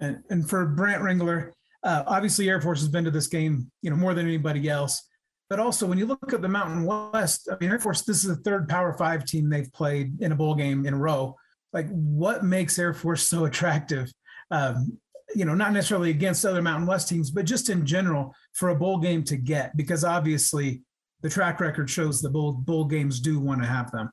[0.00, 3.90] And, and for Brant Ringler, uh, obviously Air Force has been to this game, you
[3.90, 5.02] know, more than anybody else.
[5.50, 8.36] But also, when you look at the Mountain West, I mean, Air Force, this is
[8.36, 11.36] the third Power Five team they've played in a bowl game in a row.
[11.72, 14.12] Like, what makes Air Force so attractive?
[14.50, 14.98] Um,
[15.34, 18.74] you know, not necessarily against other Mountain West teams, but just in general for a
[18.74, 20.82] bowl game to get, because obviously
[21.22, 24.10] the track record shows the bowl bowl games do want to have them.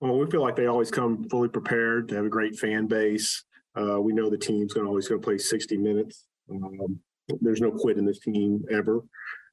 [0.00, 2.08] Well, we feel like they always come fully prepared.
[2.08, 3.42] They have a great fan base.
[3.76, 6.24] Uh, we know the team's going to always going to play 60 minutes.
[6.50, 6.98] Um,
[7.40, 9.00] there's no quit in this team ever.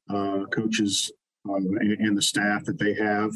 [0.09, 1.11] Uh, coaches
[1.49, 3.31] um, and, and, the staff that they have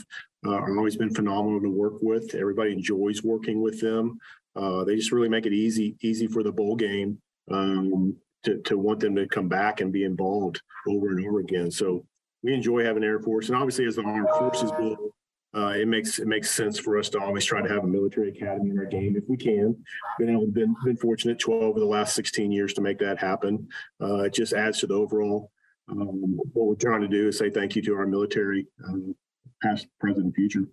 [0.46, 2.36] uh, are always been phenomenal to work with.
[2.36, 4.18] Everybody enjoys working with them.
[4.56, 7.20] Uh, they just really make it easy easy for the bowl game
[7.52, 11.72] um, to, to want them to come back and be involved over and over again.
[11.72, 12.06] So
[12.44, 15.14] we enjoy having Air Force, and obviously as the Armed Forces Bowl
[15.58, 18.30] uh, it makes it makes sense for us to always try to have a military
[18.30, 19.76] academy in our game if we can.
[20.20, 23.68] Been able, been been fortunate 12 of the last 16 years to make that happen.
[23.99, 25.51] Uh, it just adds to the overall.
[25.89, 29.16] Um, what we're trying to do is say thank you to our military, um,
[29.64, 30.66] past, present, and future.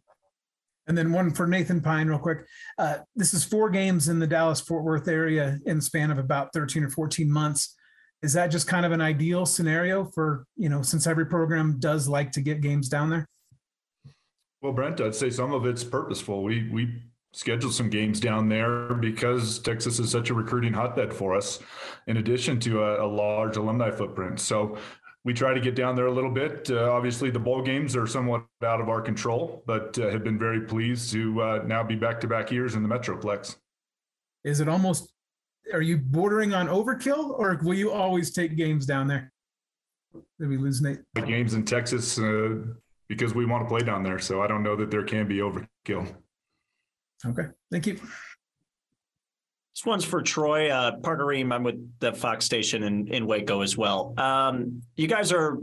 [0.87, 2.45] And then one for Nathan Pine, real quick.
[2.76, 6.18] Uh, this is four games in the Dallas Fort Worth area in the span of
[6.18, 7.74] about 13 or 14 months.
[8.22, 12.07] Is that just kind of an ideal scenario for, you know, since every program does
[12.07, 13.26] like to get games down there?
[14.65, 16.43] Well, Brent, I'd say some of it's purposeful.
[16.43, 17.03] We we
[17.35, 21.59] scheduled some games down there because Texas is such a recruiting hotbed for us,
[22.07, 24.41] in addition to a, a large alumni footprint.
[24.41, 24.79] So
[25.23, 26.71] we try to get down there a little bit.
[26.71, 30.39] Uh, obviously, the bowl games are somewhat out of our control, but uh, have been
[30.39, 33.57] very pleased to uh, now be back to back years in the Metroplex.
[34.45, 35.12] Is it almost?
[35.75, 39.31] Are you bordering on overkill, or will you always take games down there?
[40.41, 41.01] Did we lose Nate?
[41.12, 42.61] The games in Texas uh,
[43.09, 44.19] because we want to play down there.
[44.19, 46.15] So I don't know that there can be overkill.
[47.27, 47.49] Okay.
[47.71, 47.95] Thank you.
[47.95, 50.71] This one's for Troy.
[50.71, 54.15] Uh, Parker Ream, I'm with the Fox station in, in Waco as well.
[54.17, 55.59] Um, you guys are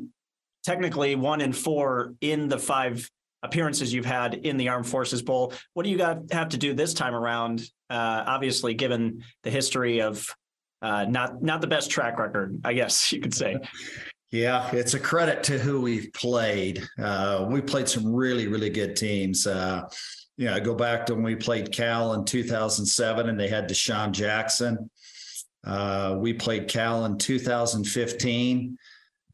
[0.64, 3.10] technically one in four in the five
[3.44, 5.54] appearances you've had in the Armed Forces Bowl.
[5.74, 7.62] What do you got have to do this time around?
[7.90, 10.28] Uh, obviously, given the history of
[10.82, 13.58] uh, not not the best track record, I guess you could say.
[14.32, 16.88] Yeah, it's a credit to who we've played.
[16.98, 19.46] Uh, we played some really, really good teams.
[19.46, 19.90] Uh,
[20.38, 23.68] you know, I go back to when we played Cal in 2007 and they had
[23.68, 24.90] DeSean Jackson.
[25.66, 28.78] Uh, we played Cal in 2015.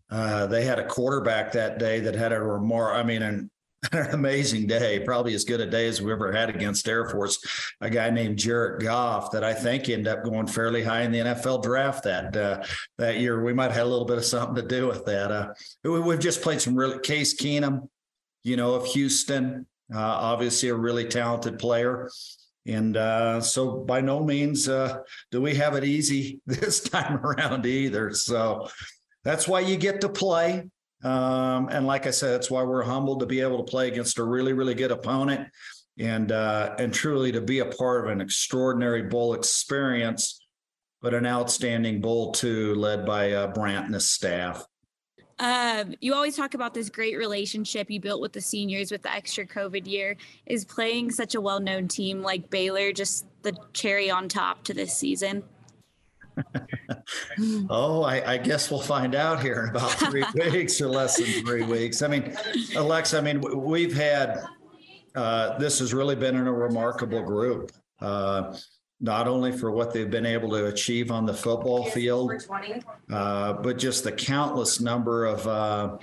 [0.10, 2.96] Uh, they had a quarterback that day that had a remark.
[2.96, 3.52] I mean, an
[3.92, 7.40] an amazing day, probably as good a day as we ever had against Air Force.
[7.82, 11.20] A guy named Jared Goff that I think ended up going fairly high in the
[11.20, 12.64] NFL draft that uh,
[12.98, 13.44] that year.
[13.44, 15.32] We might have had a little bit of something to do with that.
[15.32, 17.88] Uh, we've just played some really Case Keenum,
[18.44, 22.10] you know, of Houston, uh, obviously a really talented player.
[22.66, 25.00] And uh, so, by no means uh,
[25.32, 28.14] do we have it easy this time around either.
[28.14, 28.68] So,
[29.24, 30.70] that's why you get to play.
[31.08, 34.18] Um, and like I said, that's why we're humbled to be able to play against
[34.18, 35.48] a really, really good opponent
[35.98, 40.46] and uh, and truly to be a part of an extraordinary bowl experience,
[41.02, 44.66] but an outstanding bowl too, led by uh, Brant and his staff.
[45.40, 49.14] Um, you always talk about this great relationship you built with the seniors with the
[49.14, 50.18] extra COVID year.
[50.46, 54.74] Is playing such a well known team like Baylor just the cherry on top to
[54.74, 55.44] this season?
[57.70, 61.46] oh, I, I, guess we'll find out here in about three weeks or less than
[61.46, 62.02] three weeks.
[62.02, 62.36] I mean,
[62.76, 64.44] Alexa, I mean, we've had,
[65.16, 67.72] uh, this has really been in a remarkable group.
[68.00, 68.56] Uh,
[69.00, 72.32] not only for what they've been able to achieve on the football field,
[73.12, 75.98] uh, but just the countless number of uh,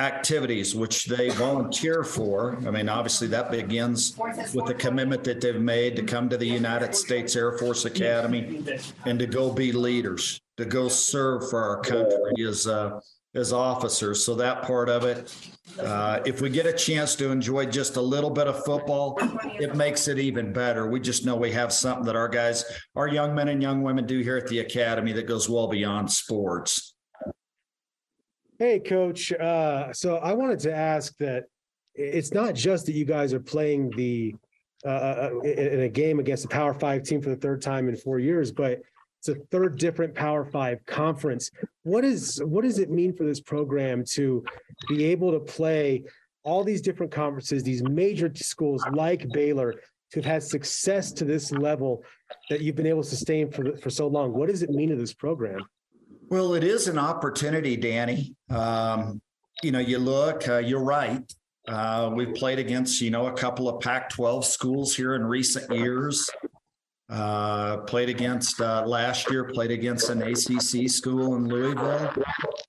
[0.00, 2.56] activities which they volunteer for.
[2.66, 4.16] I mean, obviously, that begins
[4.54, 8.64] with the commitment that they've made to come to the United States Air Force Academy
[9.04, 12.98] and to go be leaders, to go serve for our country as uh,
[13.36, 14.24] as officers.
[14.24, 15.34] So that part of it,
[15.80, 19.18] uh, if we get a chance to enjoy just a little bit of football,
[19.60, 20.88] it makes it even better.
[20.88, 22.64] We just know we have something that our guys,
[22.94, 26.10] our young men and young women do here at the academy that goes well beyond
[26.10, 26.94] sports.
[28.58, 29.32] Hey, coach.
[29.32, 31.44] Uh, so I wanted to ask that
[31.94, 34.34] it's not just that you guys are playing the
[34.84, 37.88] uh, uh, uh in a game against a Power Five team for the third time
[37.88, 38.80] in four years, but
[39.18, 41.50] it's a third different Power Five conference.
[41.82, 44.44] What is what does it mean for this program to
[44.88, 46.04] be able to play
[46.44, 49.74] all these different conferences, these major schools like Baylor,
[50.12, 52.04] to have had success to this level
[52.50, 54.32] that you've been able to sustain for for so long?
[54.32, 55.60] What does it mean to this program?
[56.28, 58.34] Well, it is an opportunity, Danny.
[58.50, 59.20] Um,
[59.62, 61.22] you know, you look, uh, you're right.
[61.68, 65.72] Uh, we've played against, you know, a couple of Pac 12 schools here in recent
[65.72, 66.28] years.
[67.08, 72.12] Uh, played against uh, last year, played against an ACC school in Louisville,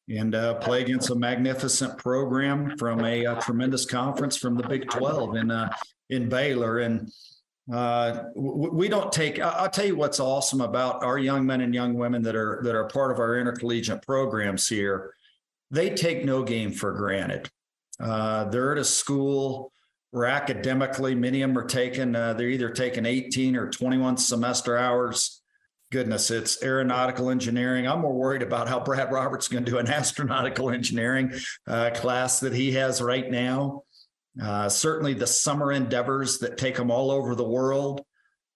[0.09, 4.87] and uh, play against a magnificent program from a, a, tremendous conference from the Big
[4.91, 5.73] 12 in uh,
[6.11, 6.79] in Baylor.
[6.79, 7.11] And
[7.73, 9.39] uh, we don't take.
[9.39, 12.75] I'll tell you what's awesome about our young men and young women that are that
[12.75, 15.15] are part of our intercollegiate programs here.
[15.71, 17.49] They take no game for granted.
[17.99, 19.71] Uh, they're at a school
[20.11, 24.77] where academically many of them are taking uh, they're either taking 18 or 21 semester
[24.77, 25.41] hours.
[25.91, 27.87] Goodness it's aeronautical engineering.
[27.87, 31.33] I'm more worried about how brad roberts is going to do an astronautical engineering
[31.65, 33.83] uh, class that he has right now.
[34.41, 38.01] Uh, certainly the summer endeavors that take them all over the world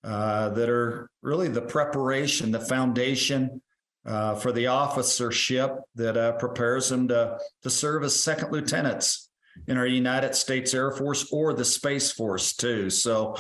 [0.04, 3.62] uh, that are really the preparation the foundation
[4.06, 9.31] uh, for the officership that uh, prepares them to, to serve as second lieutenants
[9.68, 12.90] in our United States Air Force or the Space Force too.
[12.90, 13.36] So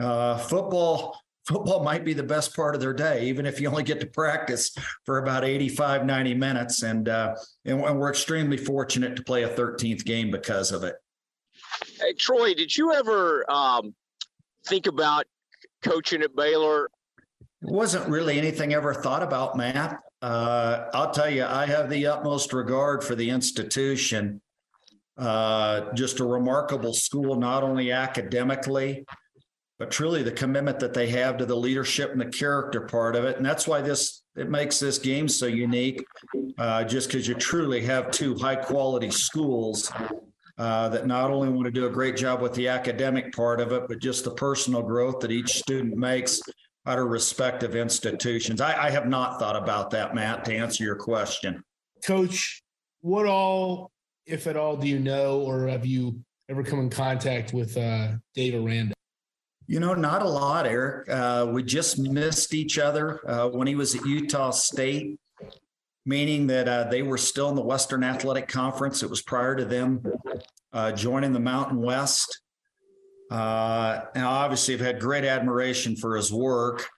[0.00, 3.82] uh, football football might be the best part of their day, even if you only
[3.82, 4.74] get to practice
[5.04, 6.82] for about 85, 90 minutes.
[6.82, 7.34] And, uh,
[7.64, 10.94] and, and we're extremely fortunate to play a 13th game because of it.
[11.98, 13.94] Hey, Troy, did you ever um,
[14.66, 15.24] think about
[15.82, 16.88] coaching at Baylor?
[17.62, 19.98] It wasn't really anything ever thought about, Matt.
[20.22, 24.40] Uh, I'll tell you, I have the utmost regard for the institution.
[25.18, 29.04] Uh, just a remarkable school, not only academically,
[29.78, 33.24] but truly the commitment that they have to the leadership and the character part of
[33.24, 33.36] it.
[33.36, 36.04] And that's why this it makes this game so unique,
[36.58, 39.92] uh, just because you truly have two high quality schools
[40.56, 43.72] uh, that not only want to do a great job with the academic part of
[43.72, 46.40] it, but just the personal growth that each student makes
[46.86, 48.60] out of respective institutions.
[48.60, 51.62] I, I have not thought about that, Matt, to answer your question.
[52.04, 52.62] Coach,
[53.00, 53.90] what all
[54.30, 58.12] if at all, do you know or have you ever come in contact with uh,
[58.34, 58.94] Dave Aranda?
[59.66, 61.08] You know, not a lot, Eric.
[61.08, 65.18] Uh, we just missed each other uh, when he was at Utah State,
[66.04, 69.02] meaning that uh, they were still in the Western Athletic Conference.
[69.02, 70.02] It was prior to them
[70.72, 72.40] uh, joining the Mountain West.
[73.30, 76.88] Uh, and obviously, I've had great admiration for his work,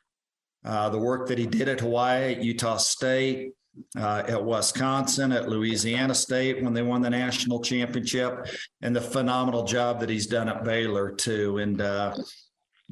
[0.64, 3.52] uh, the work that he did at Hawaii, at Utah State,
[3.96, 8.46] uh, at Wisconsin, at Louisiana State when they won the national championship,
[8.80, 11.58] and the phenomenal job that he's done at Baylor too.
[11.58, 12.14] And uh,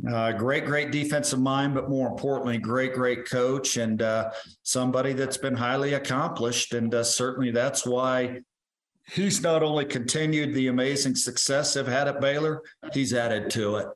[0.08, 4.30] uh, great, great defensive mind, but more importantly, great, great coach and uh,
[4.62, 6.72] somebody that's been highly accomplished.
[6.72, 8.40] And uh, certainly that's why
[9.12, 12.62] he's not only continued the amazing success they've had at Baylor,
[12.92, 13.88] he's added to it.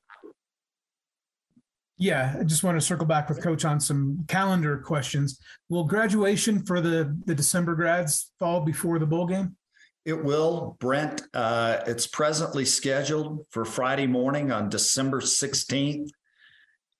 [2.04, 5.40] Yeah, I just want to circle back with Coach on some calendar questions.
[5.70, 9.56] Will graduation for the the December grads fall before the bowl game?
[10.04, 11.22] It will, Brent.
[11.32, 16.10] Uh, it's presently scheduled for Friday morning on December 16th.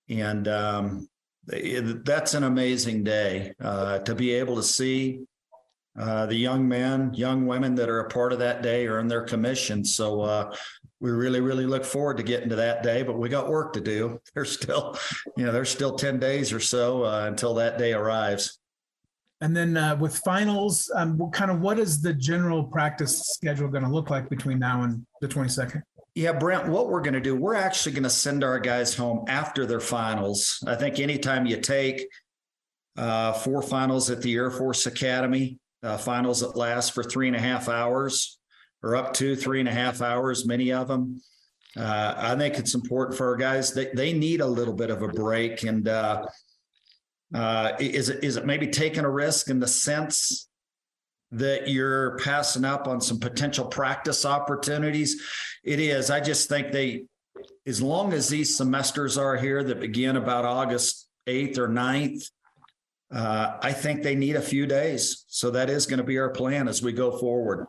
[0.09, 1.07] And um,
[1.49, 5.19] it, that's an amazing day uh, to be able to see
[5.97, 9.07] uh, the young men, young women that are a part of that day are in
[9.07, 9.85] their commission.
[9.85, 10.55] So uh,
[10.99, 13.81] we really, really look forward to getting to that day, but we got work to
[13.81, 14.19] do.
[14.33, 14.97] There's still,
[15.37, 18.59] you know, there's still 10 days or so uh, until that day arrives.
[19.41, 23.67] And then uh, with finals, um, what kind of what is the general practice schedule
[23.67, 25.81] going to look like between now and the 22nd?
[26.15, 29.25] Yeah, Brent, what we're going to do, we're actually going to send our guys home
[29.27, 30.63] after their finals.
[30.65, 32.07] I think anytime you take
[32.95, 37.35] uh, four finals at the Air Force Academy, uh, finals that last for three and
[37.35, 38.39] a half hours
[38.81, 41.21] or up to three and a half hours, many of them.
[41.77, 43.73] Uh, I think it's important for our guys.
[43.73, 45.63] They, they need a little bit of a break.
[45.63, 46.25] And uh,
[47.33, 50.47] uh, is, it, is it maybe taking a risk in the sense
[51.31, 55.21] that you're passing up on some potential practice opportunities?
[55.63, 56.09] It is.
[56.09, 57.05] I just think they,
[57.65, 62.29] as long as these semesters are here that begin about August 8th or 9th,
[63.13, 65.25] uh, I think they need a few days.
[65.27, 67.67] So that is going to be our plan as we go forward.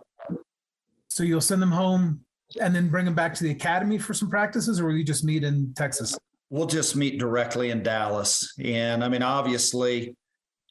[1.09, 2.21] So you'll send them home
[2.61, 5.25] and then bring them back to the academy for some practices, or will you just
[5.25, 6.17] meet in Texas?
[6.51, 8.55] We'll just meet directly in Dallas.
[8.63, 10.15] And I mean, obviously,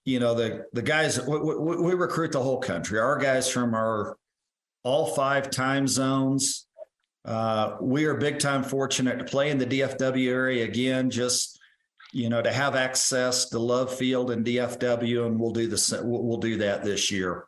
[0.05, 2.99] you know, the the guys we, we, we recruit the whole country.
[2.99, 4.15] Our guys from our
[4.83, 6.67] all five time zones.
[7.25, 11.09] Uh, we are big time fortunate to play in the DFW area again.
[11.09, 11.59] Just
[12.15, 16.37] you know, to have access to Love Field and DFW, and we'll do the we'll
[16.37, 17.45] do that this year.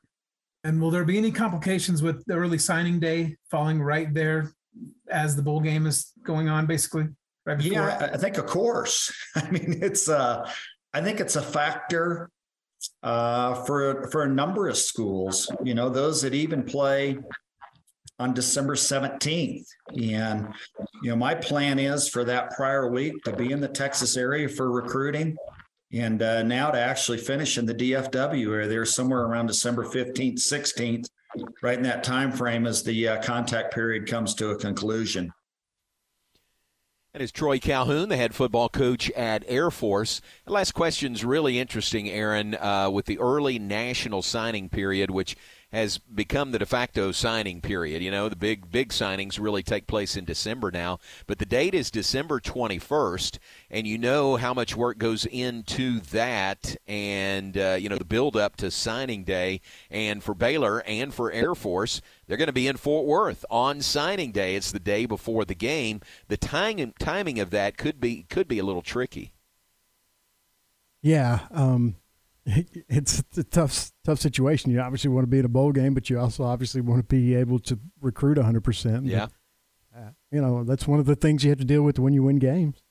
[0.65, 4.51] And will there be any complications with the early signing day falling right there
[5.09, 7.07] as the bowl game is going on, basically?
[7.45, 9.09] Right yeah, I think of course.
[9.38, 10.51] I mean, it's uh,
[10.93, 12.30] I think it's a factor
[13.03, 15.49] uh, for for a number of schools.
[15.63, 17.20] You know, those that even play
[18.20, 19.65] on December 17th.
[19.95, 20.47] And,
[21.03, 24.49] you know, my plan is for that prior week to be in the Texas area
[24.49, 25.36] for recruiting
[25.93, 30.39] and uh, now to actually finish in the DFW area there somewhere around December 15th,
[30.39, 31.05] 16th,
[31.61, 35.32] right in that time frame as the uh, contact period comes to a conclusion.
[37.13, 40.22] That is Troy Calhoun, the head football coach at Air Force.
[40.45, 45.36] The last question is really interesting, Aaron, uh, with the early national signing period, which–
[45.72, 48.01] has become the de facto signing period.
[48.01, 51.74] You know, the big big signings really take place in December now, but the date
[51.74, 53.38] is December 21st,
[53.70, 58.38] and you know how much work goes into that, and uh, you know the build
[58.38, 59.59] up to signing day.
[59.91, 63.82] And for Baylor and for Air Force, they're going to be in Fort Worth on
[63.82, 64.55] signing day.
[64.55, 66.01] It's the day before the game.
[66.30, 69.34] The timing timing of that could be could be a little tricky.
[71.01, 71.47] Yeah.
[71.51, 71.97] Um
[72.89, 74.72] it's a tough tough situation.
[74.72, 77.04] You obviously want to be in a bowl game, but you also obviously want to
[77.04, 79.02] be able to recruit 100%.
[79.04, 79.28] Yeah.
[79.93, 82.14] But, uh, you know, that's one of the things you have to deal with when
[82.14, 82.84] you win games.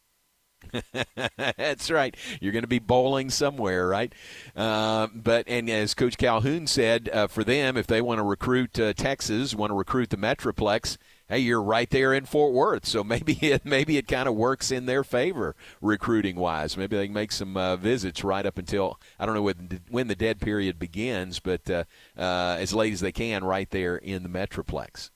[1.36, 2.16] That's right.
[2.40, 4.12] You're going to be bowling somewhere, right?
[4.56, 8.78] Uh, but and as Coach Calhoun said, uh, for them, if they want to recruit
[8.80, 10.96] uh, Texas, want to recruit the Metroplex,
[11.28, 14.70] hey, you're right there in Fort Worth, so maybe it maybe it kind of works
[14.70, 16.76] in their favor recruiting wise.
[16.76, 20.08] Maybe they can make some uh, visits right up until I don't know when, when
[20.08, 21.84] the dead period begins, but uh,
[22.16, 25.10] uh, as late as they can, right there in the Metroplex.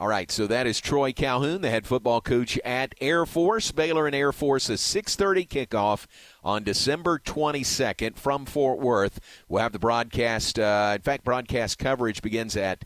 [0.00, 3.72] All right, so that is Troy Calhoun, the head football coach at Air Force.
[3.72, 6.06] Baylor and Air Force, a 6:30 kickoff
[6.44, 9.18] on December 22nd from Fort Worth.
[9.48, 10.56] We'll have the broadcast.
[10.56, 12.84] Uh, in fact, broadcast coverage begins at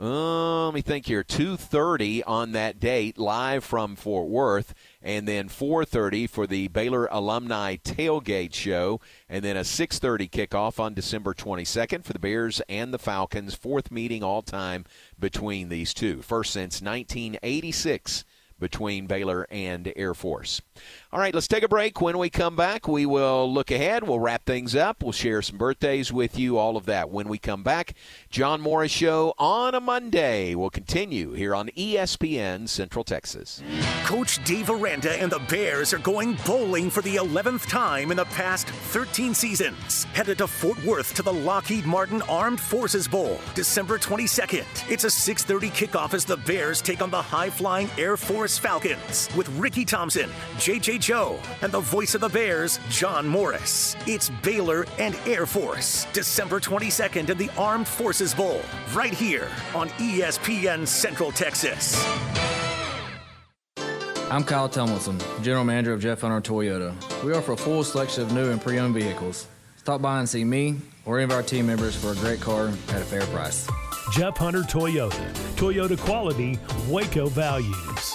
[0.00, 1.22] uh, let me think here.
[1.22, 7.76] 2:30 on that date, live from Fort Worth, and then 4:30 for the Baylor Alumni
[7.76, 12.98] Tailgate Show, and then a 6:30 kickoff on December 22nd for the Bears and the
[12.98, 13.54] Falcons.
[13.54, 14.84] Fourth meeting all time
[15.18, 18.24] between these two, first since 1986
[18.62, 20.62] between Baylor and Air Force.
[21.14, 22.00] All right, let's take a break.
[22.00, 24.02] When we come back, we will look ahead.
[24.02, 25.02] We'll wrap things up.
[25.02, 27.10] We'll share some birthdays with you, all of that.
[27.10, 27.92] When we come back,
[28.30, 33.62] John Morris Show on a Monday will continue here on ESPN Central Texas.
[34.04, 38.24] Coach Dave Aranda and the Bears are going bowling for the 11th time in the
[38.24, 40.04] past 13 seasons.
[40.14, 44.64] Headed to Fort Worth to the Lockheed Martin Armed Forces Bowl, December 22nd.
[44.90, 49.50] It's a 6:30 kickoff as the Bears take on the high-flying Air Force Falcons with
[49.58, 53.96] Ricky Thompson, JJ Joe, and the voice of the Bears, John Morris.
[54.06, 58.60] It's Baylor and Air Force, December 22nd in the Armed Forces Bowl,
[58.94, 62.00] right here on ESPN Central Texas.
[64.30, 66.94] I'm Kyle Tumilton, General Manager of Jeff Hunter Toyota.
[67.24, 69.48] We offer a full selection of new and pre owned vehicles.
[69.76, 72.68] Stop by and see me or any of our team members for a great car
[72.68, 73.68] at a fair price.
[74.12, 75.32] Jeff Hunter Toyota.
[75.56, 78.14] Toyota quality, Waco values.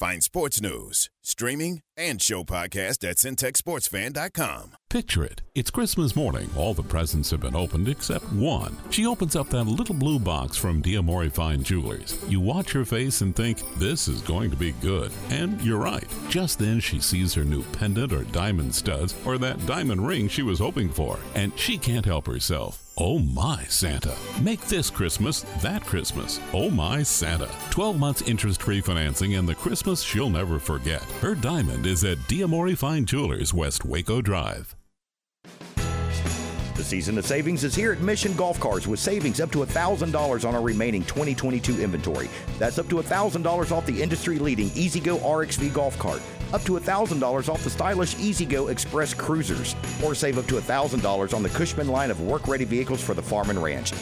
[0.00, 4.70] Find sports news, streaming, and show podcast at centexsportsfan.com.
[4.88, 5.42] Picture it.
[5.54, 6.48] It's Christmas morning.
[6.56, 8.78] All the presents have been opened except one.
[8.88, 12.18] She opens up that little blue box from Diamore Fine Jewelers.
[12.30, 15.12] You watch her face and think, this is going to be good.
[15.28, 16.08] And you're right.
[16.30, 20.42] Just then she sees her new pendant or diamond studs or that diamond ring she
[20.42, 21.18] was hoping for.
[21.34, 22.89] And she can't help herself.
[23.02, 24.14] Oh my Santa.
[24.42, 26.38] Make this Christmas that Christmas.
[26.52, 27.48] Oh my Santa.
[27.70, 31.00] 12 months interest free financing and the Christmas she'll never forget.
[31.22, 34.76] Her diamond is at Diamore Fine Jewelers, West Waco Drive.
[36.74, 40.46] The season of savings is here at Mission Golf Carts with savings up to $1,000
[40.46, 42.28] on our remaining 2022 inventory.
[42.58, 46.20] That's up to $1,000 off the industry leading E-Z-GO RXV golf cart,
[46.52, 51.42] up to $1,000 off the stylish E-Z-GO Express cruisers, or save up to $1,000 on
[51.42, 53.92] the Cushman line of work ready vehicles for the farm and ranch.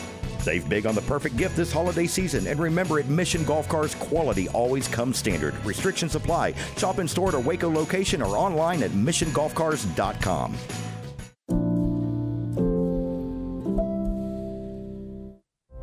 [0.40, 2.46] Save big on the perfect gift this holiday season.
[2.46, 5.54] And remember, at Mission Golf Cars, quality always comes standard.
[5.64, 6.54] Restrictions apply.
[6.76, 10.56] Shop in store at a Waco location or online at missiongolfcars.com.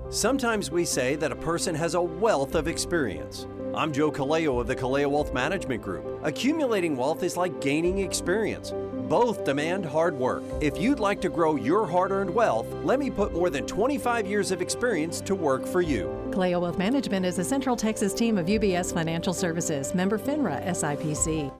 [0.09, 3.47] Sometimes we say that a person has a wealth of experience.
[3.75, 6.21] I'm Joe Kaleo of the Kaleo Wealth Management Group.
[6.23, 8.71] Accumulating wealth is like gaining experience.
[9.09, 10.43] Both demand hard work.
[10.61, 14.27] If you'd like to grow your hard earned wealth, let me put more than 25
[14.27, 16.05] years of experience to work for you.
[16.31, 21.51] Kaleo Wealth Management is a Central Texas team of UBS Financial Services, member FINRA SIPC.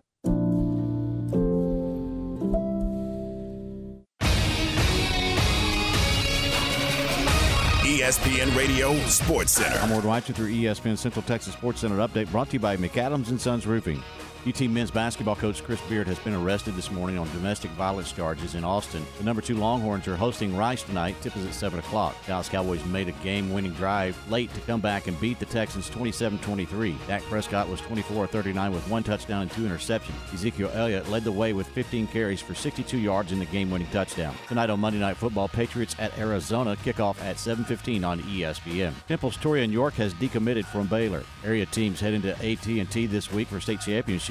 [8.06, 9.80] ESPN Radio Sports Center.
[9.80, 12.78] I'm Ward White with your ESPN Central Texas Sports Center update brought to you by
[12.78, 14.00] McAdams and Sons Roofing.
[14.48, 18.54] UT men's basketball coach Chris Beard has been arrested this morning on domestic violence charges
[18.54, 19.04] in Austin.
[19.18, 21.16] The number two Longhorns are hosting Rice tonight.
[21.22, 22.16] Tip is at 7 o'clock.
[22.28, 25.90] Dallas Cowboys made a game winning drive late to come back and beat the Texans
[25.90, 26.96] 27 23.
[27.08, 30.32] Dak Prescott was 24 39 with one touchdown and two interceptions.
[30.32, 33.88] Ezekiel Elliott led the way with 15 carries for 62 yards in the game winning
[33.88, 34.36] touchdown.
[34.48, 38.94] Tonight on Monday Night Football, Patriots at Arizona kickoff at 7.15 on ESPN.
[39.08, 41.24] Temple's Torian York has decommitted from Baylor.
[41.44, 43.82] Area teams head into AT&T this week for state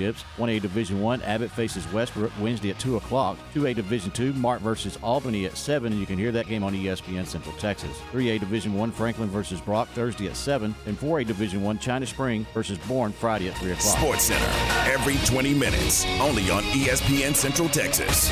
[0.05, 0.25] championships.
[0.39, 3.39] 1A Division 1, Abbott faces Westbrook Wednesday at 2 o'clock.
[3.55, 6.75] 2A Division 2, Mart versus Albany at 7, and you can hear that game on
[6.75, 7.99] ESPN Central Texas.
[8.13, 12.47] 3A Division 1, Franklin versus Brock Thursday at 7, and 4A Division 1, China Spring
[12.55, 13.99] versus Boerne Friday at 3 o'clock.
[13.99, 18.31] Sports Center, every 20 minutes, only on ESPN Central Texas.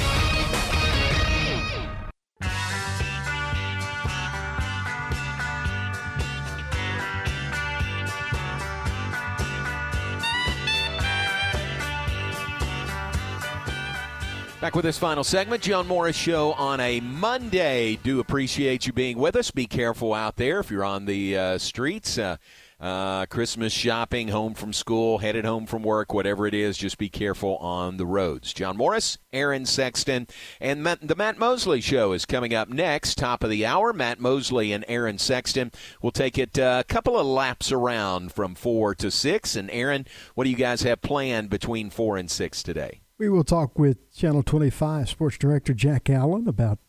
[14.63, 17.97] Back with this final segment, John Morris Show on a Monday.
[17.97, 19.51] Do appreciate you being with us.
[19.51, 22.17] Be careful out there if you're on the uh, streets.
[22.17, 22.37] Uh,
[22.79, 27.09] uh, Christmas shopping, home from school, headed home from work, whatever it is, just be
[27.09, 28.53] careful on the roads.
[28.53, 30.29] John Morris, Aaron Sexton,
[30.61, 33.93] and Matt, the Matt Mosley Show is coming up next, top of the hour.
[33.93, 38.55] Matt Mosley and Aaron Sexton will take it uh, a couple of laps around from
[38.55, 39.57] 4 to 6.
[39.57, 40.07] And Aaron,
[40.37, 43.02] what do you guys have planned between 4 and 6 today?
[43.23, 46.81] We will talk with Channel 25 Sports Director Jack Allen about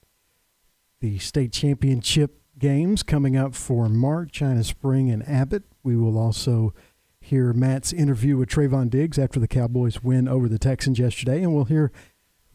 [1.00, 5.62] the state championship games coming up for Mart, China Spring and Abbott.
[5.84, 6.74] We will also
[7.22, 11.54] hear Matt's interview with Trevon Diggs after the Cowboys win over the Texans yesterday, and
[11.54, 11.92] we'll hear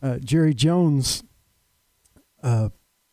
[0.02, 1.22] uh, Jerry Jones'
[2.42, 2.70] uh,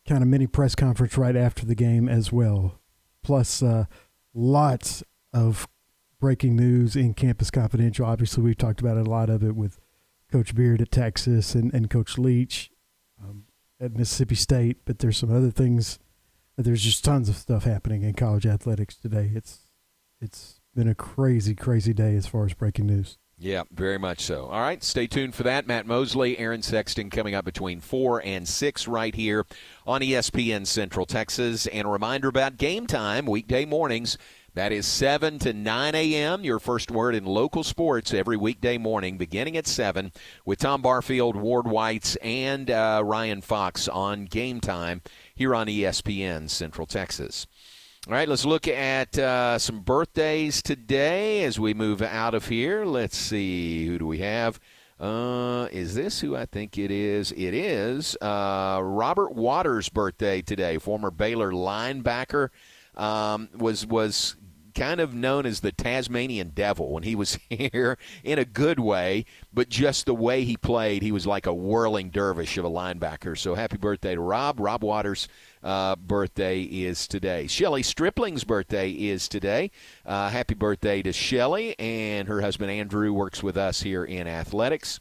[0.08, 2.80] kind of mini press conference right after the game as well.
[3.22, 3.84] Plus, uh,
[4.34, 5.68] lots of
[6.18, 8.04] breaking news in Campus Confidential.
[8.04, 9.78] Obviously, we've talked about a lot of it with
[10.30, 12.70] Coach Beard at Texas and, and Coach Leach
[13.22, 13.44] um,
[13.80, 15.98] at Mississippi State, but there's some other things.
[16.56, 19.30] There's just tons of stuff happening in college athletics today.
[19.34, 19.70] It's
[20.20, 23.18] it's been a crazy, crazy day as far as breaking news.
[23.38, 24.46] Yeah, very much so.
[24.46, 25.66] All right, stay tuned for that.
[25.66, 29.44] Matt Mosley, Aaron Sexton coming up between 4 and 6 right here
[29.86, 31.66] on ESPN Central Texas.
[31.66, 34.16] And a reminder about game time, weekday mornings.
[34.56, 36.42] That is 7 to 9 a.m.
[36.42, 40.12] Your first word in local sports every weekday morning, beginning at 7,
[40.46, 45.02] with Tom Barfield, Ward Whites, and uh, Ryan Fox on game time
[45.34, 47.46] here on ESPN Central Texas.
[48.06, 52.86] All right, let's look at uh, some birthdays today as we move out of here.
[52.86, 54.58] Let's see, who do we have?
[54.98, 57.30] Uh, is this who I think it is?
[57.32, 60.78] It is uh, Robert Waters' birthday today.
[60.78, 62.48] Former Baylor linebacker
[62.96, 64.36] um, was was
[64.76, 69.24] kind of known as the Tasmanian Devil when he was here in a good way,
[69.52, 73.36] but just the way he played, he was like a whirling dervish of a linebacker.
[73.36, 74.60] So happy birthday to Rob.
[74.60, 75.28] Rob Waters'
[75.62, 77.46] uh, birthday is today.
[77.46, 79.70] Shelly Stripling's birthday is today.
[80.04, 85.00] Uh, happy birthday to Shelly, and her husband Andrew works with us here in athletics.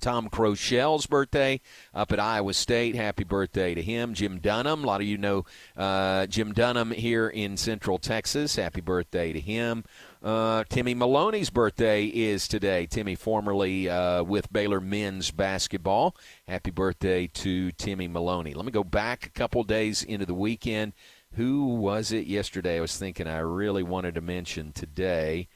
[0.00, 1.60] Tom Crochel's birthday
[1.94, 2.94] up at Iowa State.
[2.94, 4.14] Happy birthday to him.
[4.14, 4.84] Jim Dunham.
[4.84, 5.44] A lot of you know
[5.76, 8.56] uh, Jim Dunham here in Central Texas.
[8.56, 9.84] Happy birthday to him.
[10.22, 12.86] Uh, Timmy Maloney's birthday is today.
[12.86, 16.16] Timmy, formerly uh, with Baylor men's basketball.
[16.48, 18.54] Happy birthday to Timmy Maloney.
[18.54, 20.94] Let me go back a couple days into the weekend.
[21.34, 22.78] Who was it yesterday?
[22.78, 25.48] I was thinking I really wanted to mention today.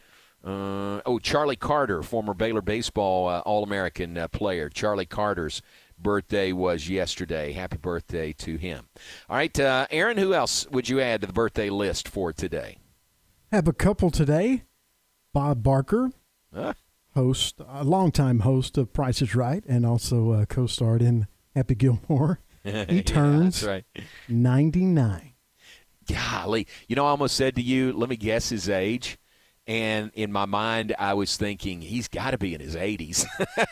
[0.45, 4.69] Uh, oh, Charlie Carter, former Baylor baseball uh, All American uh, player.
[4.69, 5.61] Charlie Carter's
[5.99, 7.53] birthday was yesterday.
[7.53, 8.89] Happy birthday to him.
[9.29, 12.79] All right, uh, Aaron, who else would you add to the birthday list for today?
[13.53, 14.65] Have a couple today.
[15.33, 16.11] Bob Barker,
[16.55, 16.73] huh?
[17.15, 21.75] host, a longtime host of Price is Right, and also uh, co starred in Happy
[21.75, 22.41] Gilmore.
[22.63, 23.85] He turns yeah, right.
[24.29, 25.33] 99.
[26.07, 26.67] Golly.
[26.89, 29.17] You know, I almost said to you, let me guess his age.
[29.71, 33.25] And in my mind, I was thinking he's got to be in his 80s.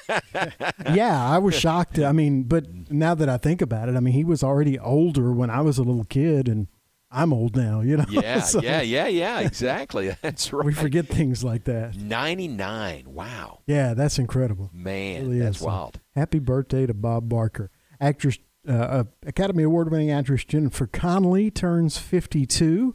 [0.94, 1.98] yeah, I was shocked.
[1.98, 5.32] I mean, but now that I think about it, I mean, he was already older
[5.32, 6.68] when I was a little kid, and
[7.10, 8.04] I'm old now, you know?
[8.10, 10.14] Yeah, So yeah, yeah, yeah, exactly.
[10.22, 10.66] That's right.
[10.66, 11.96] We forget things like that.
[11.96, 13.04] 99.
[13.12, 13.60] Wow.
[13.66, 14.70] Yeah, that's incredible.
[14.72, 15.62] Man, really that's is.
[15.62, 15.98] Wild.
[16.14, 17.70] happy birthday to Bob Barker.
[18.00, 18.38] Actress,
[18.68, 22.94] uh, uh, Academy Award winning actress Jennifer Connelly turns 52.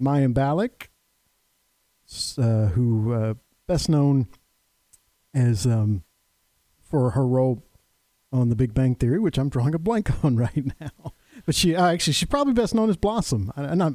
[0.00, 0.88] Mayim Bialik, s-
[2.38, 3.34] uh, who uh,
[3.66, 4.28] best known
[5.32, 6.04] as um,
[6.82, 7.62] for her role
[8.32, 11.12] on The Big Bang Theory, which I'm drawing a blank on right now.
[11.46, 13.52] But she uh, actually she's probably best known as Blossom.
[13.56, 13.92] I, I'm not.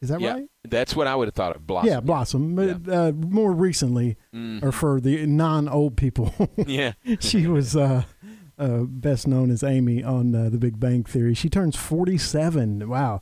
[0.00, 0.48] Is that yeah, right?
[0.66, 1.66] That's what I would have thought of.
[1.66, 1.88] Blossom.
[1.90, 2.54] Yeah, Blossom.
[2.54, 4.62] But uh, more recently, Mhm.
[4.62, 6.32] or for the non-old people,
[6.66, 6.92] Yeah.
[7.20, 8.04] she was uh,
[8.58, 11.34] uh, best known as Amy on uh, The Big Bang Theory.
[11.34, 12.88] She turns 47.
[12.88, 13.20] Wow,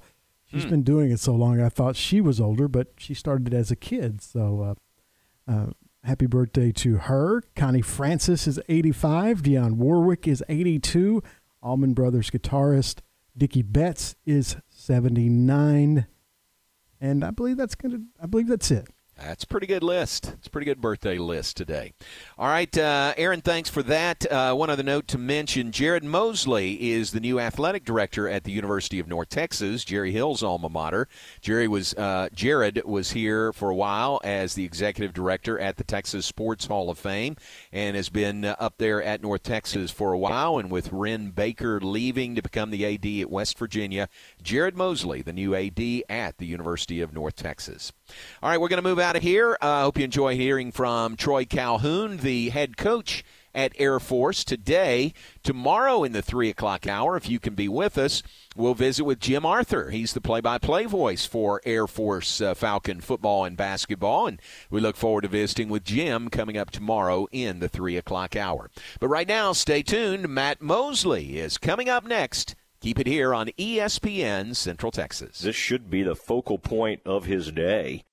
[0.48, 0.70] she's Hmm.
[0.70, 1.60] been doing it so long.
[1.60, 4.20] I thought she was older, but she started as a kid.
[4.20, 5.66] So, uh, uh,
[6.02, 7.42] happy birthday to her.
[7.54, 9.42] Connie Francis is 85.
[9.42, 11.22] Dionne Warwick is 82.
[11.62, 13.00] Allman Brothers guitarist
[13.36, 16.06] Dickie Betts is 79.
[17.00, 18.00] And I believe that's gonna.
[18.20, 18.88] I believe that's it.
[19.18, 20.32] That's a pretty good list.
[20.38, 21.92] It's a pretty good birthday list today.
[22.38, 24.30] All right, uh, Aaron, thanks for that.
[24.30, 28.52] Uh, one other note to mention Jared Mosley is the new athletic director at the
[28.52, 31.08] University of North Texas, Jerry Hill's alma mater.
[31.40, 35.84] Jerry was uh, Jared was here for a while as the executive director at the
[35.84, 37.36] Texas Sports Hall of Fame
[37.72, 40.58] and has been uh, up there at North Texas for a while.
[40.58, 44.08] And with Wren Baker leaving to become the AD at West Virginia,
[44.40, 47.92] Jared Mosley, the new AD at the University of North Texas.
[48.42, 49.56] All right, we're going to move out of here.
[49.60, 54.44] I uh, hope you enjoy hearing from Troy Calhoun, the head coach at Air Force
[54.44, 55.12] today.
[55.42, 58.22] Tomorrow in the 3 o'clock hour, if you can be with us,
[58.56, 59.90] we'll visit with Jim Arthur.
[59.90, 64.26] He's the play by play voice for Air Force uh, Falcon football and basketball.
[64.26, 64.40] And
[64.70, 68.70] we look forward to visiting with Jim coming up tomorrow in the 3 o'clock hour.
[69.00, 70.28] But right now, stay tuned.
[70.28, 72.54] Matt Mosley is coming up next.
[72.80, 75.40] Keep it here on ESPN Central Texas.
[75.40, 78.04] This should be the focal point of his day.